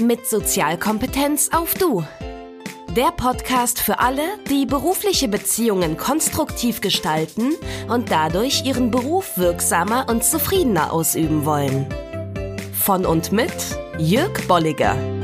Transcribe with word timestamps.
mit 0.00 0.26
Sozialkompetenz 0.26 1.50
auf 1.52 1.74
Du. 1.74 2.04
Der 2.94 3.12
Podcast 3.16 3.80
für 3.80 3.98
alle, 3.98 4.22
die 4.48 4.66
berufliche 4.66 5.28
Beziehungen 5.28 5.96
konstruktiv 5.96 6.80
gestalten 6.80 7.52
und 7.88 8.10
dadurch 8.10 8.64
ihren 8.64 8.90
Beruf 8.90 9.36
wirksamer 9.36 10.06
und 10.08 10.24
zufriedener 10.24 10.92
ausüben 10.92 11.44
wollen. 11.44 11.86
Von 12.72 13.04
und 13.06 13.32
mit 13.32 13.52
Jörg 13.98 14.46
Bolliger. 14.46 15.15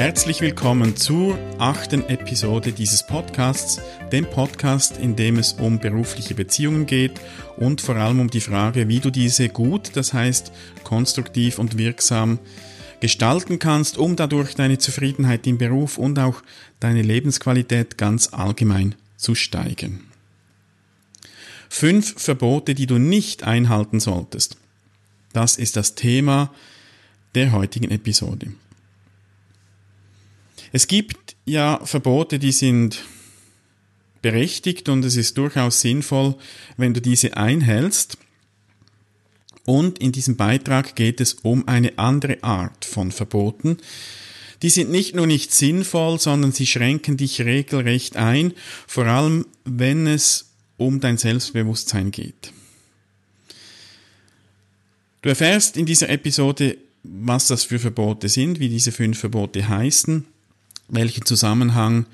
Herzlich 0.00 0.40
willkommen 0.40 0.96
zur 0.96 1.38
achten 1.58 2.08
Episode 2.08 2.72
dieses 2.72 3.06
Podcasts, 3.06 3.82
dem 4.10 4.24
Podcast, 4.24 4.96
in 4.96 5.14
dem 5.14 5.36
es 5.36 5.52
um 5.52 5.78
berufliche 5.78 6.34
Beziehungen 6.34 6.86
geht 6.86 7.20
und 7.58 7.82
vor 7.82 7.96
allem 7.96 8.18
um 8.18 8.30
die 8.30 8.40
Frage, 8.40 8.88
wie 8.88 9.00
du 9.00 9.10
diese 9.10 9.50
gut, 9.50 9.90
das 9.96 10.14
heißt 10.14 10.52
konstruktiv 10.84 11.58
und 11.58 11.76
wirksam 11.76 12.38
gestalten 13.00 13.58
kannst, 13.58 13.98
um 13.98 14.16
dadurch 14.16 14.54
deine 14.54 14.78
Zufriedenheit 14.78 15.46
im 15.46 15.58
Beruf 15.58 15.98
und 15.98 16.18
auch 16.18 16.42
deine 16.80 17.02
Lebensqualität 17.02 17.98
ganz 17.98 18.32
allgemein 18.32 18.94
zu 19.18 19.34
steigern. 19.34 20.00
Fünf 21.68 22.14
Verbote, 22.18 22.74
die 22.74 22.86
du 22.86 22.96
nicht 22.96 23.44
einhalten 23.44 24.00
solltest. 24.00 24.56
Das 25.34 25.58
ist 25.58 25.76
das 25.76 25.94
Thema 25.94 26.50
der 27.34 27.52
heutigen 27.52 27.90
Episode. 27.90 28.52
Es 30.72 30.86
gibt 30.86 31.36
ja 31.44 31.80
Verbote, 31.84 32.38
die 32.38 32.52
sind 32.52 33.02
berechtigt 34.22 34.88
und 34.88 35.04
es 35.04 35.16
ist 35.16 35.36
durchaus 35.36 35.80
sinnvoll, 35.80 36.36
wenn 36.76 36.94
du 36.94 37.00
diese 37.00 37.36
einhältst. 37.36 38.18
Und 39.64 39.98
in 39.98 40.12
diesem 40.12 40.36
Beitrag 40.36 40.94
geht 40.94 41.20
es 41.20 41.34
um 41.34 41.66
eine 41.66 41.98
andere 41.98 42.42
Art 42.42 42.84
von 42.84 43.12
Verboten. 43.12 43.78
Die 44.62 44.70
sind 44.70 44.90
nicht 44.90 45.14
nur 45.14 45.26
nicht 45.26 45.52
sinnvoll, 45.52 46.18
sondern 46.20 46.52
sie 46.52 46.66
schränken 46.66 47.16
dich 47.16 47.40
regelrecht 47.40 48.16
ein, 48.16 48.52
vor 48.86 49.06
allem 49.06 49.46
wenn 49.64 50.06
es 50.06 50.50
um 50.76 51.00
dein 51.00 51.18
Selbstbewusstsein 51.18 52.10
geht. 52.10 52.52
Du 55.22 55.28
erfährst 55.28 55.76
in 55.76 55.86
dieser 55.86 56.08
Episode, 56.10 56.78
was 57.02 57.48
das 57.48 57.64
für 57.64 57.78
Verbote 57.78 58.28
sind, 58.28 58.60
wie 58.60 58.68
diese 58.68 58.92
fünf 58.92 59.18
Verbote 59.18 59.68
heißen 59.68 60.26
welchen 60.90 61.24
Zusammenhang 61.24 62.06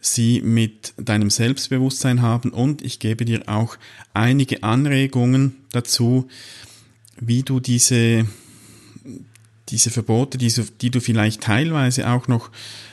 sie 0.00 0.42
mit 0.42 0.92
deinem 0.96 1.30
Selbstbewusstsein 1.30 2.20
haben 2.20 2.50
und 2.50 2.82
ich 2.82 2.98
gebe 2.98 3.24
dir 3.24 3.48
auch 3.48 3.76
einige 4.12 4.62
Anregungen 4.62 5.56
dazu, 5.72 6.28
wie 7.18 7.42
du 7.42 7.60
diese, 7.60 8.26
diese 9.70 9.90
Verbote, 9.90 10.36
die, 10.36 10.52
die 10.80 10.90
du 10.90 11.00
vielleicht 11.00 11.42
teilweise 11.42 12.08
auch 12.10 12.28
noch 12.28 12.50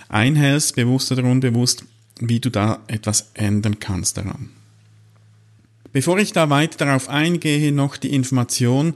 einhältst, 0.07 0.75
bewusst 0.75 1.11
oder 1.11 1.23
unbewusst, 1.23 1.83
wie 2.19 2.39
du 2.39 2.49
da 2.49 2.79
etwas 2.87 3.31
ändern 3.33 3.79
kannst 3.79 4.17
daran. 4.17 4.49
Bevor 5.93 6.17
ich 6.19 6.31
da 6.31 6.49
weiter 6.49 6.85
darauf 6.85 7.09
eingehe, 7.09 7.71
noch 7.71 7.97
die 7.97 8.13
Information, 8.13 8.95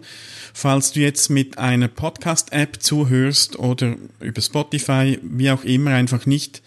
falls 0.53 0.93
du 0.93 1.01
jetzt 1.01 1.29
mit 1.29 1.57
einer 1.57 1.89
Podcast-App 1.89 2.81
zuhörst 2.81 3.59
oder 3.59 3.97
über 4.21 4.41
Spotify, 4.41 5.19
wie 5.21 5.51
auch 5.51 5.65
immer, 5.65 5.91
einfach 5.91 6.25
nicht 6.25 6.61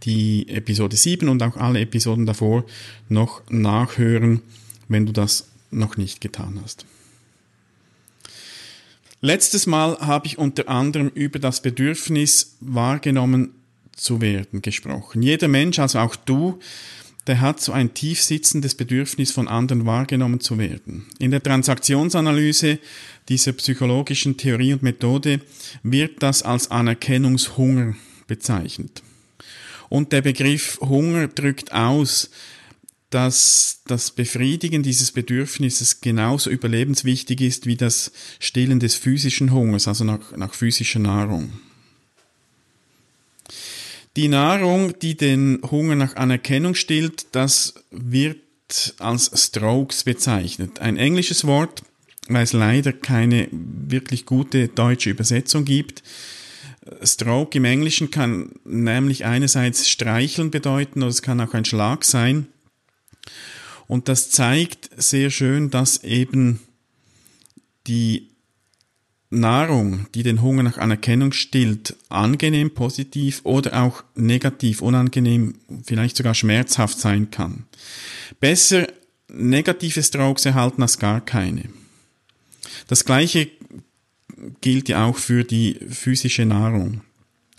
die 0.07 0.47
Episode 0.47 0.95
7 0.95 1.29
und 1.29 1.43
auch 1.43 1.57
alle 1.57 1.81
Episoden 1.81 2.25
davor 2.25 2.65
noch 3.09 3.41
nachhören, 3.49 4.41
wenn 4.87 5.05
du 5.05 5.11
das 5.11 5.49
noch 5.69 5.97
nicht 5.97 6.21
getan 6.21 6.59
hast. 6.63 6.85
Letztes 9.19 9.67
Mal 9.67 9.97
habe 9.99 10.27
ich 10.27 10.37
unter 10.37 10.69
anderem 10.69 11.11
über 11.13 11.39
das 11.39 11.61
Bedürfnis 11.61 12.55
wahrgenommen 12.61 13.49
zu 13.91 14.21
werden 14.21 14.61
gesprochen. 14.61 15.21
Jeder 15.21 15.49
Mensch, 15.49 15.79
also 15.79 15.99
auch 15.99 16.15
du, 16.15 16.59
der 17.25 17.41
hat 17.41 17.59
so 17.59 17.73
ein 17.73 17.93
tief 17.93 18.21
sitzendes 18.21 18.75
Bedürfnis 18.75 19.31
von 19.31 19.49
anderen 19.49 19.85
wahrgenommen 19.85 20.39
zu 20.39 20.57
werden. 20.57 21.05
In 21.19 21.31
der 21.31 21.43
Transaktionsanalyse 21.43 22.79
dieser 23.27 23.51
psychologischen 23.53 24.37
Theorie 24.37 24.71
und 24.71 24.83
Methode 24.83 25.41
wird 25.83 26.23
das 26.23 26.43
als 26.43 26.71
Anerkennungshunger 26.71 27.95
bezeichnet. 28.27 29.01
Und 29.89 30.11
der 30.11 30.21
Begriff 30.21 30.79
Hunger 30.81 31.27
drückt 31.27 31.71
aus, 31.71 32.29
dass 33.09 33.81
das 33.87 34.11
Befriedigen 34.11 34.83
dieses 34.83 35.11
Bedürfnisses 35.11 36.01
genauso 36.01 36.49
überlebenswichtig 36.49 37.39
ist 37.41 37.65
wie 37.65 37.77
das 37.77 38.11
Stillen 38.39 38.79
des 38.79 38.95
physischen 38.95 39.53
Hungers, 39.53 39.87
also 39.87 40.03
nach, 40.03 40.35
nach 40.35 40.53
physischer 40.53 40.99
Nahrung. 40.99 41.53
Die 44.17 44.27
Nahrung, 44.27 44.97
die 44.99 45.15
den 45.15 45.61
Hunger 45.69 45.95
nach 45.95 46.15
Anerkennung 46.15 46.75
stillt, 46.75 47.27
das 47.33 47.75
wird 47.91 48.39
als 48.99 49.31
Strokes 49.33 50.03
bezeichnet. 50.03 50.79
Ein 50.79 50.97
englisches 50.97 51.45
Wort, 51.45 51.83
weil 52.27 52.43
es 52.43 52.51
leider 52.51 52.91
keine 52.91 53.47
wirklich 53.51 54.25
gute 54.25 54.67
deutsche 54.67 55.11
Übersetzung 55.11 55.63
gibt. 55.63 56.03
Stroke 57.03 57.57
im 57.57 57.65
Englischen 57.65 58.11
kann 58.11 58.51
nämlich 58.65 59.25
einerseits 59.25 59.89
streicheln 59.89 60.51
bedeuten 60.51 61.01
oder 61.01 61.09
es 61.09 61.21
kann 61.21 61.41
auch 61.41 61.53
ein 61.53 61.65
Schlag 61.65 62.03
sein. 62.03 62.47
Und 63.87 64.09
das 64.09 64.29
zeigt 64.31 64.89
sehr 64.97 65.29
schön, 65.29 65.69
dass 65.69 66.03
eben 66.03 66.59
die 67.87 68.27
Nahrung, 69.29 70.07
die 70.13 70.23
den 70.23 70.41
Hunger 70.41 70.63
nach 70.63 70.77
Anerkennung 70.77 71.33
stillt, 71.33 71.95
angenehm, 72.09 72.73
positiv 72.73 73.41
oder 73.43 73.81
auch 73.83 74.03
negativ, 74.15 74.81
unangenehm, 74.81 75.55
vielleicht 75.83 76.17
sogar 76.17 76.33
schmerzhaft 76.33 76.99
sein 76.99 77.29
kann. 77.29 77.65
Besser 78.39 78.87
negative 79.29 80.01
Strokes 80.01 80.45
erhalten 80.45 80.81
als 80.81 80.99
gar 80.99 81.21
keine. 81.21 81.65
Das 82.87 83.03
gleiche 83.03 83.49
gilt 84.61 84.89
ja 84.89 85.05
auch 85.05 85.17
für 85.17 85.43
die 85.43 85.79
physische 85.89 86.45
Nahrung. 86.45 87.01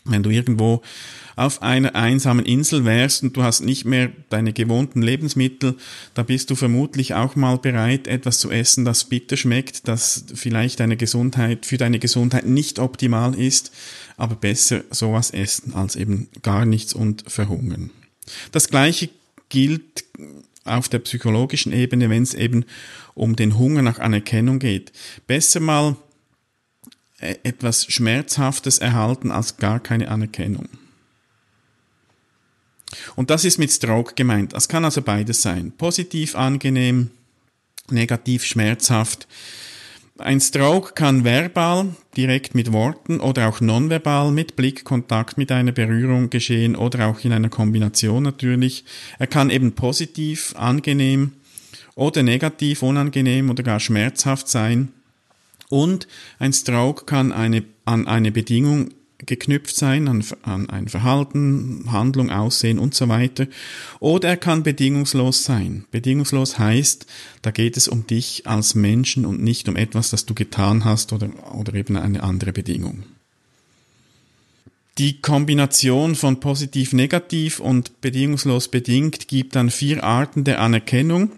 Wenn 0.04 0.22
du 0.22 0.30
irgendwo 0.30 0.82
auf 1.36 1.62
einer 1.62 1.94
einsamen 1.94 2.44
Insel 2.44 2.84
wärst 2.84 3.22
und 3.22 3.36
du 3.36 3.42
hast 3.42 3.60
nicht 3.60 3.84
mehr 3.84 4.10
deine 4.28 4.52
gewohnten 4.52 5.02
Lebensmittel, 5.02 5.76
da 6.14 6.22
bist 6.22 6.50
du 6.50 6.56
vermutlich 6.56 7.14
auch 7.14 7.36
mal 7.36 7.58
bereit, 7.58 8.08
etwas 8.08 8.40
zu 8.40 8.50
essen, 8.50 8.84
das 8.84 9.04
bitter 9.04 9.36
schmeckt, 9.36 9.86
das 9.86 10.25
vielleicht 10.34 10.80
deine 10.80 10.96
Gesundheit, 10.96 11.66
für 11.66 11.76
deine 11.76 11.98
Gesundheit 11.98 12.46
nicht 12.46 12.78
optimal 12.78 13.38
ist, 13.38 13.70
aber 14.16 14.34
besser 14.34 14.82
sowas 14.90 15.30
essen 15.30 15.75
als 15.75 15.94
eben 15.94 16.28
gar 16.42 16.64
nichts 16.64 16.92
und 16.92 17.30
verhungern. 17.30 17.90
Das 18.50 18.69
gleiche 18.69 19.10
gilt 19.48 20.04
auf 20.64 20.88
der 20.88 20.98
psychologischen 21.00 21.72
Ebene, 21.72 22.10
wenn 22.10 22.22
es 22.22 22.34
eben 22.34 22.64
um 23.14 23.36
den 23.36 23.58
Hunger 23.58 23.82
nach 23.82 23.98
Anerkennung 23.98 24.58
geht. 24.58 24.92
Besser 25.26 25.60
mal 25.60 25.96
etwas 27.19 27.87
Schmerzhaftes 27.87 28.79
erhalten 28.79 29.31
als 29.31 29.56
gar 29.56 29.81
keine 29.81 30.09
Anerkennung. 30.09 30.69
Und 33.17 33.31
das 33.31 33.44
ist 33.44 33.59
mit 33.59 33.70
Stroke 33.70 34.15
gemeint. 34.15 34.53
Das 34.53 34.69
kann 34.69 34.85
also 34.85 35.03
beides 35.03 35.43
sein. 35.43 35.73
Positiv 35.76 36.37
angenehm, 36.37 37.11
negativ 37.91 38.44
schmerzhaft. 38.44 39.26
Ein 40.19 40.41
Stroke 40.41 40.94
kann 40.94 41.25
verbal, 41.25 41.94
direkt 42.17 42.55
mit 42.55 42.73
Worten 42.73 43.21
oder 43.21 43.49
auch 43.49 43.61
nonverbal 43.61 44.32
mit 44.32 44.56
Blickkontakt, 44.56 45.38
mit 45.38 45.53
einer 45.53 45.71
Berührung 45.71 46.29
geschehen 46.29 46.75
oder 46.75 47.06
auch 47.06 47.21
in 47.21 47.32
einer 47.32 47.50
Kombination 47.50 48.25
natürlich. 48.25 48.85
Er 49.21 49.29
kann 49.29 49.50
eben 49.50 49.73
positiv, 49.73 50.55
angenehm 50.56 51.32
oder 51.94 52.25
negativ, 52.25 52.82
unangenehm 52.82 53.49
oder 53.49 53.62
gar 53.62 53.79
schmerzhaft 53.79 54.49
sein. 54.49 54.88
Und 55.70 56.09
ein 56.38 56.53
Stroke 56.53 57.05
kann 57.05 57.32
eine, 57.32 57.65
an 57.85 58.06
eine 58.06 58.32
Bedingung 58.32 58.91
geknüpft 59.19 59.75
sein 59.75 60.06
an, 60.06 60.25
an 60.43 60.70
ein 60.70 60.88
Verhalten, 60.88 61.91
Handlung, 61.91 62.31
Aussehen 62.31 62.79
und 62.79 62.94
so 62.94 63.09
weiter. 63.09 63.47
Oder 64.00 64.29
er 64.29 64.37
kann 64.37 64.62
bedingungslos 64.62 65.44
sein. 65.44 65.85
Bedingungslos 65.91 66.59
heißt, 66.59 67.06
da 67.43 67.50
geht 67.50 67.76
es 67.76 67.88
um 67.88 68.06
dich 68.06 68.47
als 68.47 68.75
Menschen 68.75 69.26
und 69.26 69.43
nicht 69.43 69.69
um 69.69 69.76
etwas, 69.76 70.11
das 70.11 70.25
du 70.25 70.35
getan 70.35 70.85
hast 70.85 71.12
oder, 71.12 71.31
oder 71.53 71.75
eben 71.75 71.97
eine 71.97 72.23
andere 72.23 72.53
Bedingung. 72.53 73.03
Die 74.99 75.21
Kombination 75.21 76.14
von 76.14 76.41
positiv-negativ 76.41 77.61
und 77.61 78.00
bedingungslos 78.00 78.69
bedingt 78.69 79.29
gibt 79.29 79.55
dann 79.55 79.71
vier 79.71 80.03
Arten 80.03 80.43
der 80.44 80.61
Anerkennung. 80.61 81.31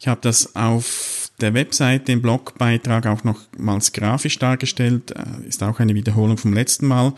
Ich 0.00 0.08
habe 0.08 0.20
das 0.22 0.54
auf 0.54 1.17
der 1.40 1.54
Webseite 1.54 2.12
im 2.12 2.22
Blogbeitrag 2.22 3.06
auch 3.06 3.24
nochmals 3.24 3.92
grafisch 3.92 4.38
dargestellt, 4.38 5.12
äh, 5.12 5.48
ist 5.48 5.62
auch 5.62 5.80
eine 5.80 5.94
Wiederholung 5.94 6.36
vom 6.36 6.52
letzten 6.52 6.86
Mal. 6.86 7.14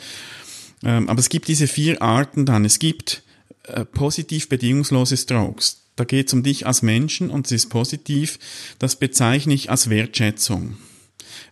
Ähm, 0.83 1.09
aber 1.09 1.21
es 1.21 1.29
gibt 1.29 1.49
diese 1.49 1.67
vier 1.67 2.01
Arten 2.03 2.47
dann. 2.47 2.65
Es 2.65 2.79
gibt 2.79 3.23
äh, 3.65 3.85
positiv 3.85 4.49
bedingungslose 4.49 5.17
Strokes. 5.17 5.83
Da 5.97 6.05
geht 6.05 6.29
es 6.29 6.33
um 6.33 6.43
dich 6.43 6.67
als 6.67 6.83
Menschen 6.83 7.31
und 7.31 7.47
es 7.47 7.53
ist 7.53 7.69
positiv. 7.69 8.39
Das 8.79 8.97
bezeichne 8.97 9.55
ich 9.55 9.71
als 9.71 9.91
Wertschätzung. 9.91 10.77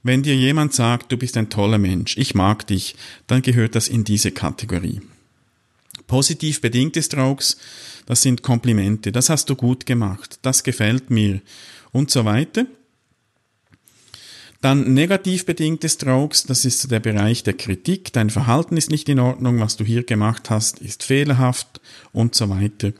Wenn 0.02 0.22
dir 0.22 0.36
jemand 0.36 0.72
sagt, 0.72 1.12
du 1.12 1.16
bist 1.16 1.36
ein 1.36 1.50
toller 1.50 1.78
Mensch, 1.78 2.16
ich 2.16 2.34
mag 2.34 2.66
dich, 2.66 2.96
dann 3.26 3.42
gehört 3.42 3.74
das 3.74 3.88
in 3.88 4.04
diese 4.04 4.30
Kategorie. 4.30 5.00
Positiv 6.06 6.60
bedingte 6.60 7.02
Strokes, 7.02 7.58
das 8.06 8.22
sind 8.22 8.42
Komplimente, 8.42 9.12
das 9.12 9.28
hast 9.28 9.50
du 9.50 9.54
gut 9.54 9.84
gemacht, 9.84 10.38
das 10.40 10.62
gefällt 10.62 11.10
mir 11.10 11.42
und 11.98 12.10
so 12.10 12.24
weiter. 12.24 12.64
Dann 14.60 14.94
negativ 14.94 15.46
bedingte 15.46 15.88
Strokes, 15.88 16.44
das 16.44 16.64
ist 16.64 16.90
der 16.90 17.00
Bereich 17.00 17.42
der 17.42 17.54
Kritik. 17.54 18.12
Dein 18.12 18.30
Verhalten 18.30 18.76
ist 18.76 18.90
nicht 18.90 19.08
in 19.08 19.20
Ordnung, 19.20 19.60
was 19.60 19.76
du 19.76 19.84
hier 19.84 20.04
gemacht 20.04 20.50
hast, 20.50 20.80
ist 20.80 21.02
fehlerhaft 21.02 21.80
und 22.12 22.34
so 22.34 22.48
weiter. 22.48 22.92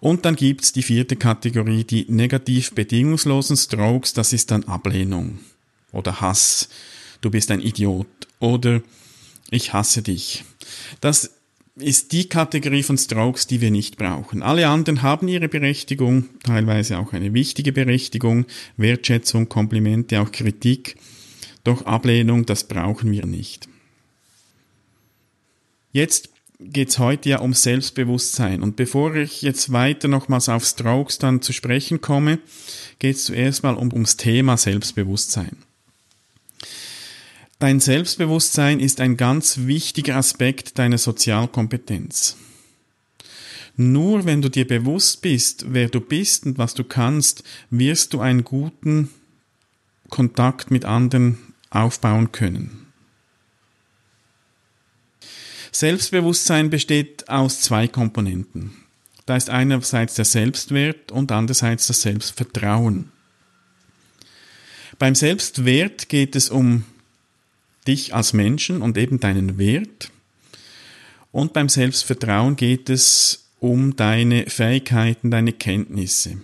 Und 0.00 0.24
dann 0.24 0.34
gibt's 0.34 0.72
die 0.72 0.82
vierte 0.82 1.16
Kategorie, 1.16 1.84
die 1.84 2.06
negativ 2.08 2.72
bedingungslosen 2.72 3.56
Strokes, 3.56 4.14
das 4.14 4.32
ist 4.32 4.50
dann 4.50 4.64
Ablehnung 4.64 5.40
oder 5.92 6.20
Hass. 6.20 6.68
Du 7.20 7.30
bist 7.30 7.50
ein 7.50 7.60
Idiot 7.60 8.06
oder 8.38 8.80
ich 9.50 9.72
hasse 9.72 10.02
dich. 10.02 10.44
Das 11.00 11.32
ist 11.76 12.12
die 12.12 12.28
Kategorie 12.28 12.82
von 12.82 12.98
Strokes, 12.98 13.46
die 13.46 13.60
wir 13.60 13.70
nicht 13.70 13.96
brauchen. 13.96 14.42
Alle 14.42 14.68
anderen 14.68 15.02
haben 15.02 15.28
ihre 15.28 15.48
Berechtigung, 15.48 16.28
teilweise 16.42 16.98
auch 16.98 17.12
eine 17.12 17.32
wichtige 17.32 17.72
Berechtigung, 17.72 18.46
Wertschätzung, 18.76 19.48
Komplimente, 19.48 20.20
auch 20.20 20.32
Kritik. 20.32 20.96
Doch 21.64 21.86
Ablehnung, 21.86 22.46
das 22.46 22.64
brauchen 22.64 23.10
wir 23.12 23.26
nicht. 23.26 23.68
Jetzt 25.92 26.30
geht's 26.60 26.98
heute 26.98 27.30
ja 27.30 27.38
um 27.40 27.54
Selbstbewusstsein. 27.54 28.62
Und 28.62 28.76
bevor 28.76 29.14
ich 29.16 29.42
jetzt 29.42 29.72
weiter 29.72 30.08
nochmals 30.08 30.48
auf 30.48 30.64
Strokes 30.64 31.18
dann 31.18 31.42
zu 31.42 31.52
sprechen 31.52 32.00
komme, 32.00 32.38
geht's 32.98 33.24
zuerst 33.24 33.62
mal 33.62 33.74
um, 33.74 33.92
ums 33.92 34.16
Thema 34.16 34.56
Selbstbewusstsein. 34.56 35.56
Dein 37.60 37.78
Selbstbewusstsein 37.78 38.80
ist 38.80 39.02
ein 39.02 39.18
ganz 39.18 39.58
wichtiger 39.66 40.16
Aspekt 40.16 40.78
deiner 40.78 40.96
Sozialkompetenz. 40.96 42.38
Nur 43.76 44.24
wenn 44.24 44.40
du 44.40 44.48
dir 44.48 44.66
bewusst 44.66 45.20
bist, 45.20 45.66
wer 45.68 45.90
du 45.90 46.00
bist 46.00 46.46
und 46.46 46.56
was 46.56 46.72
du 46.72 46.84
kannst, 46.84 47.44
wirst 47.68 48.14
du 48.14 48.20
einen 48.20 48.44
guten 48.44 49.10
Kontakt 50.08 50.70
mit 50.70 50.86
anderen 50.86 51.36
aufbauen 51.68 52.32
können. 52.32 52.86
Selbstbewusstsein 55.70 56.70
besteht 56.70 57.28
aus 57.28 57.60
zwei 57.60 57.88
Komponenten. 57.88 58.72
Da 59.26 59.36
ist 59.36 59.50
einerseits 59.50 60.14
der 60.14 60.24
Selbstwert 60.24 61.12
und 61.12 61.30
andererseits 61.30 61.88
das 61.88 62.00
Selbstvertrauen. 62.00 63.12
Beim 64.98 65.14
Selbstwert 65.14 66.08
geht 66.08 66.34
es 66.34 66.48
um 66.48 66.84
dich 67.86 68.14
als 68.14 68.32
Menschen 68.32 68.82
und 68.82 68.96
eben 68.98 69.20
deinen 69.20 69.58
Wert. 69.58 70.10
Und 71.32 71.52
beim 71.52 71.68
Selbstvertrauen 71.68 72.56
geht 72.56 72.90
es 72.90 73.50
um 73.60 73.96
deine 73.96 74.46
Fähigkeiten, 74.46 75.30
deine 75.30 75.52
Kenntnisse. 75.52 76.38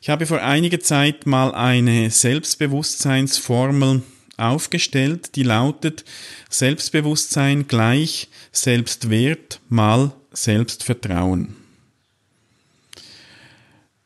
Ich 0.00 0.10
habe 0.10 0.26
vor 0.26 0.40
einiger 0.40 0.78
Zeit 0.78 1.26
mal 1.26 1.52
eine 1.52 2.10
Selbstbewusstseinsformel 2.10 4.02
aufgestellt, 4.36 5.34
die 5.34 5.42
lautet 5.42 6.04
Selbstbewusstsein 6.48 7.66
gleich 7.66 8.28
Selbstwert 8.52 9.60
mal 9.68 10.12
Selbstvertrauen. 10.32 11.65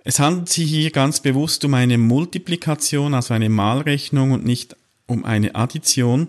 Es 0.05 0.19
handelt 0.19 0.49
sich 0.49 0.71
hier 0.71 0.91
ganz 0.91 1.21
bewusst 1.21 1.65
um 1.65 1.75
eine 1.75 1.99
Multiplikation, 1.99 3.15
also 3.15 3.35
eine 3.35 3.49
Malrechnung 3.49 4.33
und 4.33 4.45
nicht 4.45 4.77
um 5.07 5.25
eine 5.25 5.55
Addition. 5.55 6.29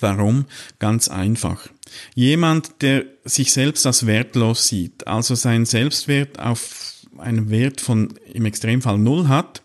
Warum? 0.00 0.46
Ganz 0.78 1.08
einfach. 1.08 1.68
Jemand, 2.14 2.82
der 2.82 3.04
sich 3.24 3.52
selbst 3.52 3.86
als 3.86 4.06
wertlos 4.06 4.68
sieht, 4.68 5.06
also 5.06 5.34
seinen 5.34 5.66
Selbstwert 5.66 6.38
auf 6.38 6.94
einen 7.18 7.50
Wert 7.50 7.80
von 7.80 8.14
im 8.32 8.44
Extremfall 8.44 8.98
null 8.98 9.28
hat, 9.28 9.62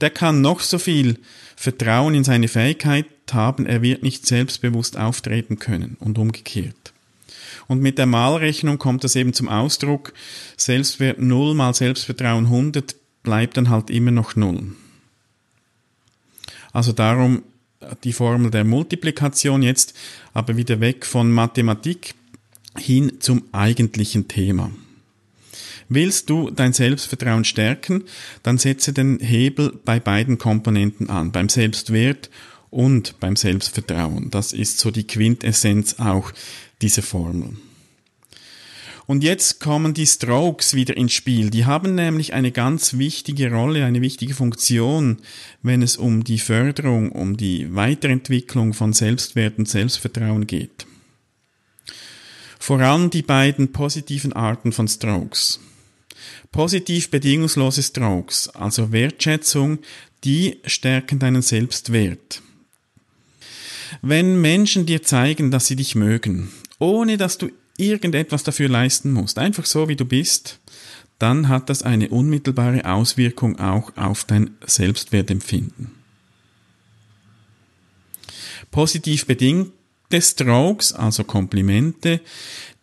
der 0.00 0.10
kann 0.10 0.40
noch 0.40 0.60
so 0.60 0.78
viel 0.78 1.18
Vertrauen 1.56 2.14
in 2.14 2.24
seine 2.24 2.48
Fähigkeit 2.48 3.06
haben, 3.32 3.66
er 3.66 3.82
wird 3.82 4.02
nicht 4.02 4.26
selbstbewusst 4.26 4.96
auftreten 4.96 5.58
können 5.58 5.96
und 6.00 6.18
umgekehrt. 6.18 6.92
Und 7.68 7.82
mit 7.82 7.98
der 7.98 8.06
Malrechnung 8.06 8.78
kommt 8.78 9.04
das 9.04 9.14
eben 9.14 9.34
zum 9.34 9.48
Ausdruck. 9.48 10.14
Selbstwert 10.56 11.20
0 11.20 11.54
mal 11.54 11.74
Selbstvertrauen 11.74 12.46
100 12.46 12.96
bleibt 13.22 13.56
dann 13.56 13.68
halt 13.68 13.90
immer 13.90 14.10
noch 14.10 14.34
0. 14.34 14.72
Also 16.72 16.92
darum 16.92 17.42
die 18.04 18.12
Formel 18.12 18.50
der 18.50 18.64
Multiplikation 18.64 19.62
jetzt 19.62 19.94
aber 20.32 20.56
wieder 20.56 20.80
weg 20.80 21.06
von 21.06 21.30
Mathematik 21.30 22.14
hin 22.76 23.12
zum 23.20 23.44
eigentlichen 23.52 24.28
Thema. 24.28 24.70
Willst 25.88 26.28
du 26.28 26.50
dein 26.50 26.72
Selbstvertrauen 26.72 27.44
stärken, 27.44 28.04
dann 28.42 28.58
setze 28.58 28.92
den 28.92 29.20
Hebel 29.20 29.78
bei 29.84 30.00
beiden 30.00 30.36
Komponenten 30.36 31.08
an, 31.08 31.32
beim 31.32 31.48
Selbstwert 31.48 32.28
und 32.70 33.18
beim 33.20 33.36
Selbstvertrauen. 33.36 34.30
Das 34.30 34.52
ist 34.52 34.78
so 34.78 34.90
die 34.90 35.06
Quintessenz 35.06 35.96
auch 35.98 36.32
diese 36.82 37.02
Formel. 37.02 37.56
Und 39.08 39.24
jetzt 39.24 39.58
kommen 39.58 39.94
die 39.94 40.06
Strokes 40.06 40.74
wieder 40.74 40.94
ins 40.94 41.14
Spiel. 41.14 41.48
Die 41.48 41.64
haben 41.64 41.94
nämlich 41.94 42.34
eine 42.34 42.52
ganz 42.52 42.98
wichtige 42.98 43.50
Rolle, 43.50 43.86
eine 43.86 44.02
wichtige 44.02 44.34
Funktion, 44.34 45.16
wenn 45.62 45.80
es 45.80 45.96
um 45.96 46.24
die 46.24 46.38
Förderung, 46.38 47.10
um 47.12 47.38
die 47.38 47.74
Weiterentwicklung 47.74 48.74
von 48.74 48.92
Selbstwert 48.92 49.56
und 49.56 49.66
Selbstvertrauen 49.66 50.46
geht. 50.46 50.86
Vor 52.58 52.80
allem 52.80 53.08
die 53.08 53.22
beiden 53.22 53.72
positiven 53.72 54.34
Arten 54.34 54.72
von 54.72 54.88
Strokes. 54.88 55.58
Positiv 56.52 57.10
bedingungslose 57.10 57.82
Strokes, 57.82 58.48
also 58.50 58.92
Wertschätzung, 58.92 59.78
die 60.22 60.60
stärken 60.66 61.18
deinen 61.18 61.40
Selbstwert. 61.40 62.42
Wenn 64.02 64.38
Menschen 64.42 64.84
dir 64.84 65.02
zeigen, 65.02 65.50
dass 65.50 65.66
sie 65.66 65.76
dich 65.76 65.94
mögen, 65.94 66.50
ohne 66.78 67.16
dass 67.16 67.38
du 67.38 67.50
irgendetwas 67.76 68.42
dafür 68.42 68.68
leisten 68.68 69.12
musst, 69.12 69.38
einfach 69.38 69.64
so 69.64 69.88
wie 69.88 69.96
du 69.96 70.04
bist, 70.04 70.58
dann 71.18 71.48
hat 71.48 71.68
das 71.68 71.82
eine 71.82 72.08
unmittelbare 72.08 72.84
Auswirkung 72.84 73.58
auch 73.58 73.96
auf 73.96 74.24
dein 74.24 74.56
Selbstwertempfinden. 74.64 75.92
Positiv 78.70 79.26
bedingte 79.26 80.20
Strokes, 80.20 80.92
also 80.92 81.24
Komplimente, 81.24 82.20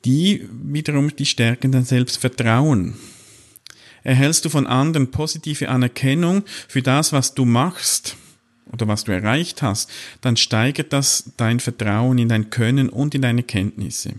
die 0.03 0.47
wiederum 0.51 1.15
die 1.15 1.25
stärken 1.25 1.71
dein 1.71 1.85
Selbstvertrauen. 1.85 2.95
Erhältst 4.03 4.45
du 4.45 4.49
von 4.49 4.67
anderen 4.67 5.11
positive 5.11 5.69
Anerkennung 5.69 6.43
für 6.67 6.81
das, 6.81 7.11
was 7.11 7.33
du 7.33 7.45
machst, 7.45 8.17
oder 8.71 8.87
was 8.87 9.03
du 9.03 9.11
erreicht 9.11 9.61
hast, 9.61 9.89
dann 10.21 10.37
steigert 10.37 10.93
das 10.93 11.31
dein 11.37 11.59
Vertrauen 11.59 12.17
in 12.17 12.29
dein 12.29 12.49
Können 12.49 12.89
und 12.89 13.15
in 13.15 13.21
deine 13.21 13.43
Kenntnisse. 13.43 14.13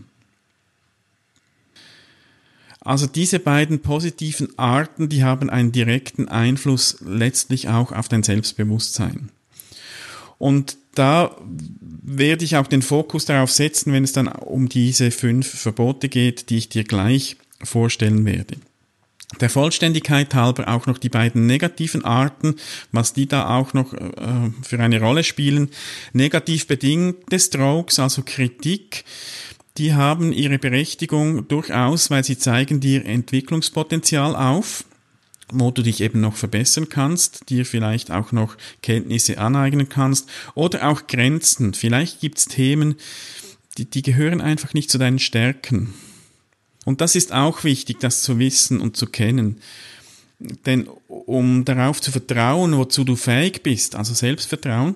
Also 2.81 3.09
diese 3.09 3.41
beiden 3.41 3.81
positiven 3.81 4.57
Arten, 4.59 5.09
die 5.09 5.25
haben 5.25 5.51
einen 5.51 5.73
direkten 5.73 6.29
Einfluss 6.29 6.99
letztlich 7.05 7.69
auch 7.69 7.91
auf 7.91 8.09
dein 8.09 8.23
Selbstbewusstsein. 8.23 9.31
Und 10.39 10.77
da 10.95 11.37
werde 12.03 12.45
ich 12.45 12.57
auch 12.57 12.69
den 12.69 12.83
Fokus 12.83 13.25
darauf 13.25 13.51
setzen, 13.51 13.93
wenn 13.93 14.05
es 14.05 14.13
dann 14.13 14.29
um 14.29 14.69
diese 14.69 15.11
fünf 15.11 15.49
Verbote 15.49 16.09
geht, 16.09 16.51
die 16.51 16.59
ich 16.59 16.69
dir 16.69 16.85
gleich 16.85 17.37
vorstellen 17.63 18.25
werde. 18.25 18.57
Der 19.41 19.51
Vollständigkeit 19.51 20.35
halber 20.35 20.69
auch 20.69 20.87
noch 20.87 20.99
die 20.99 21.09
beiden 21.09 21.47
negativen 21.47 22.05
Arten, 22.05 22.55
was 22.93 23.13
die 23.13 23.27
da 23.27 23.57
auch 23.57 23.75
noch 23.75 23.93
äh, 23.93 24.51
für 24.63 24.79
eine 24.79 25.01
Rolle 25.01 25.25
spielen. 25.25 25.71
Negativ 26.13 26.67
bedingte 26.69 27.39
Strokes, 27.39 27.99
also 27.99 28.23
Kritik, 28.25 29.05
die 29.79 29.95
haben 29.95 30.33
ihre 30.33 30.59
Berechtigung 30.59 31.49
durchaus, 31.49 32.09
weil 32.11 32.25
sie 32.25 32.39
zeigen 32.39 32.81
dir 32.81 33.05
Entwicklungspotenzial 33.05 34.35
auf 34.37 34.85
wo 35.53 35.71
du 35.71 35.83
dich 35.83 36.01
eben 36.01 36.21
noch 36.21 36.35
verbessern 36.35 36.89
kannst, 36.89 37.51
dir 37.51 37.65
vielleicht 37.65 38.11
auch 38.11 38.33
noch 38.33 38.57
Kenntnisse 38.83 39.39
aneignen 39.39 39.89
kannst 39.89 40.29
oder 40.55 40.89
auch 40.89 41.07
Grenzen. 41.07 41.75
Vielleicht 41.75 42.21
gibt's 42.21 42.47
Themen, 42.47 42.97
die, 43.79 43.85
die 43.85 44.03
gehören 44.03 44.41
einfach 44.41 44.75
nicht 44.75 44.91
zu 44.91 44.99
deinen 44.99 45.19
Stärken. 45.19 45.95
Und 46.87 47.01
das 47.01 47.17
ist 47.17 47.33
auch 47.33 47.65
wichtig, 47.65 47.99
das 47.99 48.23
zu 48.23 48.39
wissen 48.39 48.81
und 48.81 48.97
zu 48.97 49.07
kennen. 49.07 49.61
Denn 50.39 50.89
um 51.09 51.65
darauf 51.65 52.01
zu 52.01 52.13
vertrauen, 52.13 52.77
wozu 52.79 53.03
du 53.03 53.17
fähig 53.17 53.65
bist, 53.65 53.97
also 53.97 54.15
Selbstvertrauen, 54.15 54.95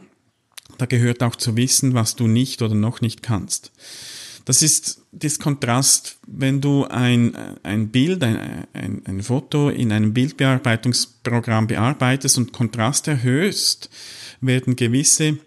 da 0.79 0.87
gehört 0.87 1.23
auch 1.23 1.35
zu 1.35 1.57
wissen, 1.57 1.93
was 1.93 2.15
du 2.15 2.29
nicht 2.29 2.63
oder 2.63 2.77
noch 2.77 3.01
nicht 3.01 3.25
kannst. 3.25 3.73
Das 4.45 4.63
ist 4.63 5.03
das 5.11 5.41
Kontrast, 5.41 6.19
wenn 6.29 6.61
du 6.61 6.85
ein, 6.85 7.35
ein 7.65 7.89
Bild, 7.89 8.23
ein, 8.23 8.67
ein, 8.73 9.03
ein 9.05 9.23
Foto 9.23 9.69
in 9.69 9.91
einem 9.91 10.15
Bildbearbeitungsprogramm 10.15 11.67
bearbeitest 11.67 12.39
und 12.39 12.53
Kontrast 12.53 13.09
erhöhst, 13.09 13.91
werden 14.41 14.77
gewisse 14.77 15.39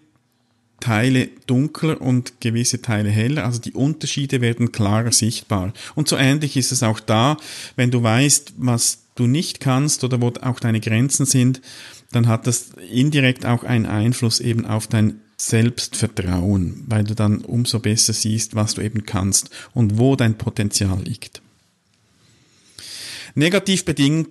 Teile 0.80 1.28
dunkler 1.46 2.00
und 2.00 2.40
gewisse 2.40 2.82
Teile 2.82 3.08
heller, 3.08 3.44
also 3.44 3.60
die 3.60 3.72
Unterschiede 3.72 4.40
werden 4.40 4.72
klarer 4.72 5.12
sichtbar. 5.12 5.72
Und 5.94 6.08
so 6.08 6.16
ähnlich 6.16 6.56
ist 6.56 6.72
es 6.72 6.82
auch 6.82 7.00
da, 7.00 7.36
wenn 7.76 7.90
du 7.90 8.02
weißt, 8.02 8.54
was 8.58 9.04
du 9.14 9.26
nicht 9.26 9.60
kannst 9.60 10.04
oder 10.04 10.20
wo 10.20 10.32
auch 10.42 10.60
deine 10.60 10.80
Grenzen 10.80 11.26
sind, 11.26 11.60
dann 12.12 12.28
hat 12.28 12.46
das 12.46 12.70
indirekt 12.90 13.46
auch 13.46 13.64
einen 13.64 13.86
Einfluss 13.86 14.40
eben 14.40 14.66
auf 14.66 14.86
dein 14.86 15.20
Selbstvertrauen, 15.36 16.84
weil 16.86 17.04
du 17.04 17.14
dann 17.14 17.38
umso 17.38 17.80
besser 17.80 18.12
siehst, 18.12 18.54
was 18.54 18.74
du 18.74 18.82
eben 18.82 19.04
kannst 19.04 19.50
und 19.72 19.98
wo 19.98 20.16
dein 20.16 20.38
Potenzial 20.38 21.02
liegt. 21.02 21.42
Negativ 23.34 23.84
bedingt 23.84 24.28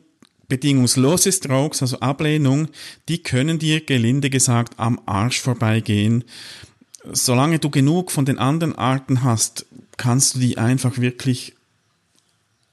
bedingungslose 0.48 1.32
Strokes, 1.32 1.82
also 1.82 2.00
Ablehnung, 2.00 2.68
die 3.08 3.24
können 3.24 3.60
dir 3.60 3.82
gelinde 3.82 4.30
gesagt 4.30 4.80
am 4.80 5.00
Arsch 5.06 5.42
vorbeigehen. 5.42 6.24
Solange 7.12 7.60
du 7.60 7.70
genug 7.70 8.12
von 8.12 8.26
den 8.26 8.38
anderen 8.38 8.76
Arten 8.76 9.24
hast, 9.24 9.66
kannst 9.98 10.36
du 10.36 10.40
die 10.40 10.58
einfach 10.58 11.00
wirklich 11.00 11.56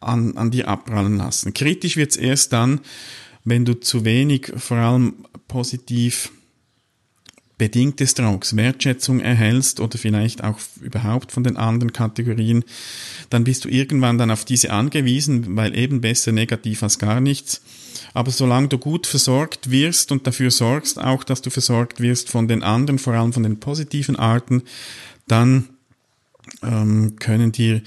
an, 0.00 0.36
an 0.36 0.50
dir 0.50 0.68
abprallen 0.68 1.16
lassen. 1.16 1.52
Kritisch 1.52 1.96
wird's 1.96 2.16
erst 2.16 2.52
dann, 2.52 2.80
wenn 3.44 3.64
du 3.64 3.78
zu 3.78 4.04
wenig, 4.04 4.52
vor 4.56 4.78
allem 4.78 5.26
positiv 5.48 6.32
bedingte 7.60 8.06
Strokes, 8.06 8.56
Wertschätzung 8.56 9.20
erhältst 9.20 9.80
oder 9.80 9.98
vielleicht 9.98 10.42
auch 10.42 10.58
überhaupt 10.80 11.30
von 11.30 11.44
den 11.44 11.58
anderen 11.58 11.92
Kategorien, 11.92 12.64
dann 13.28 13.44
bist 13.44 13.66
du 13.66 13.68
irgendwann 13.68 14.16
dann 14.16 14.30
auf 14.30 14.46
diese 14.46 14.70
angewiesen, 14.70 15.56
weil 15.56 15.76
eben 15.76 16.00
besser 16.00 16.32
negativ 16.32 16.82
als 16.82 16.98
gar 16.98 17.20
nichts. 17.20 17.60
Aber 18.14 18.30
solange 18.30 18.68
du 18.68 18.78
gut 18.78 19.06
versorgt 19.06 19.70
wirst 19.70 20.10
und 20.10 20.26
dafür 20.26 20.50
sorgst 20.50 20.98
auch, 20.98 21.22
dass 21.22 21.42
du 21.42 21.50
versorgt 21.50 22.00
wirst 22.00 22.30
von 22.30 22.48
den 22.48 22.62
anderen, 22.62 22.98
vor 22.98 23.12
allem 23.12 23.34
von 23.34 23.42
den 23.42 23.60
positiven 23.60 24.16
Arten, 24.16 24.62
dann 25.28 25.68
ähm, 26.62 27.16
können 27.16 27.52
dir 27.52 27.82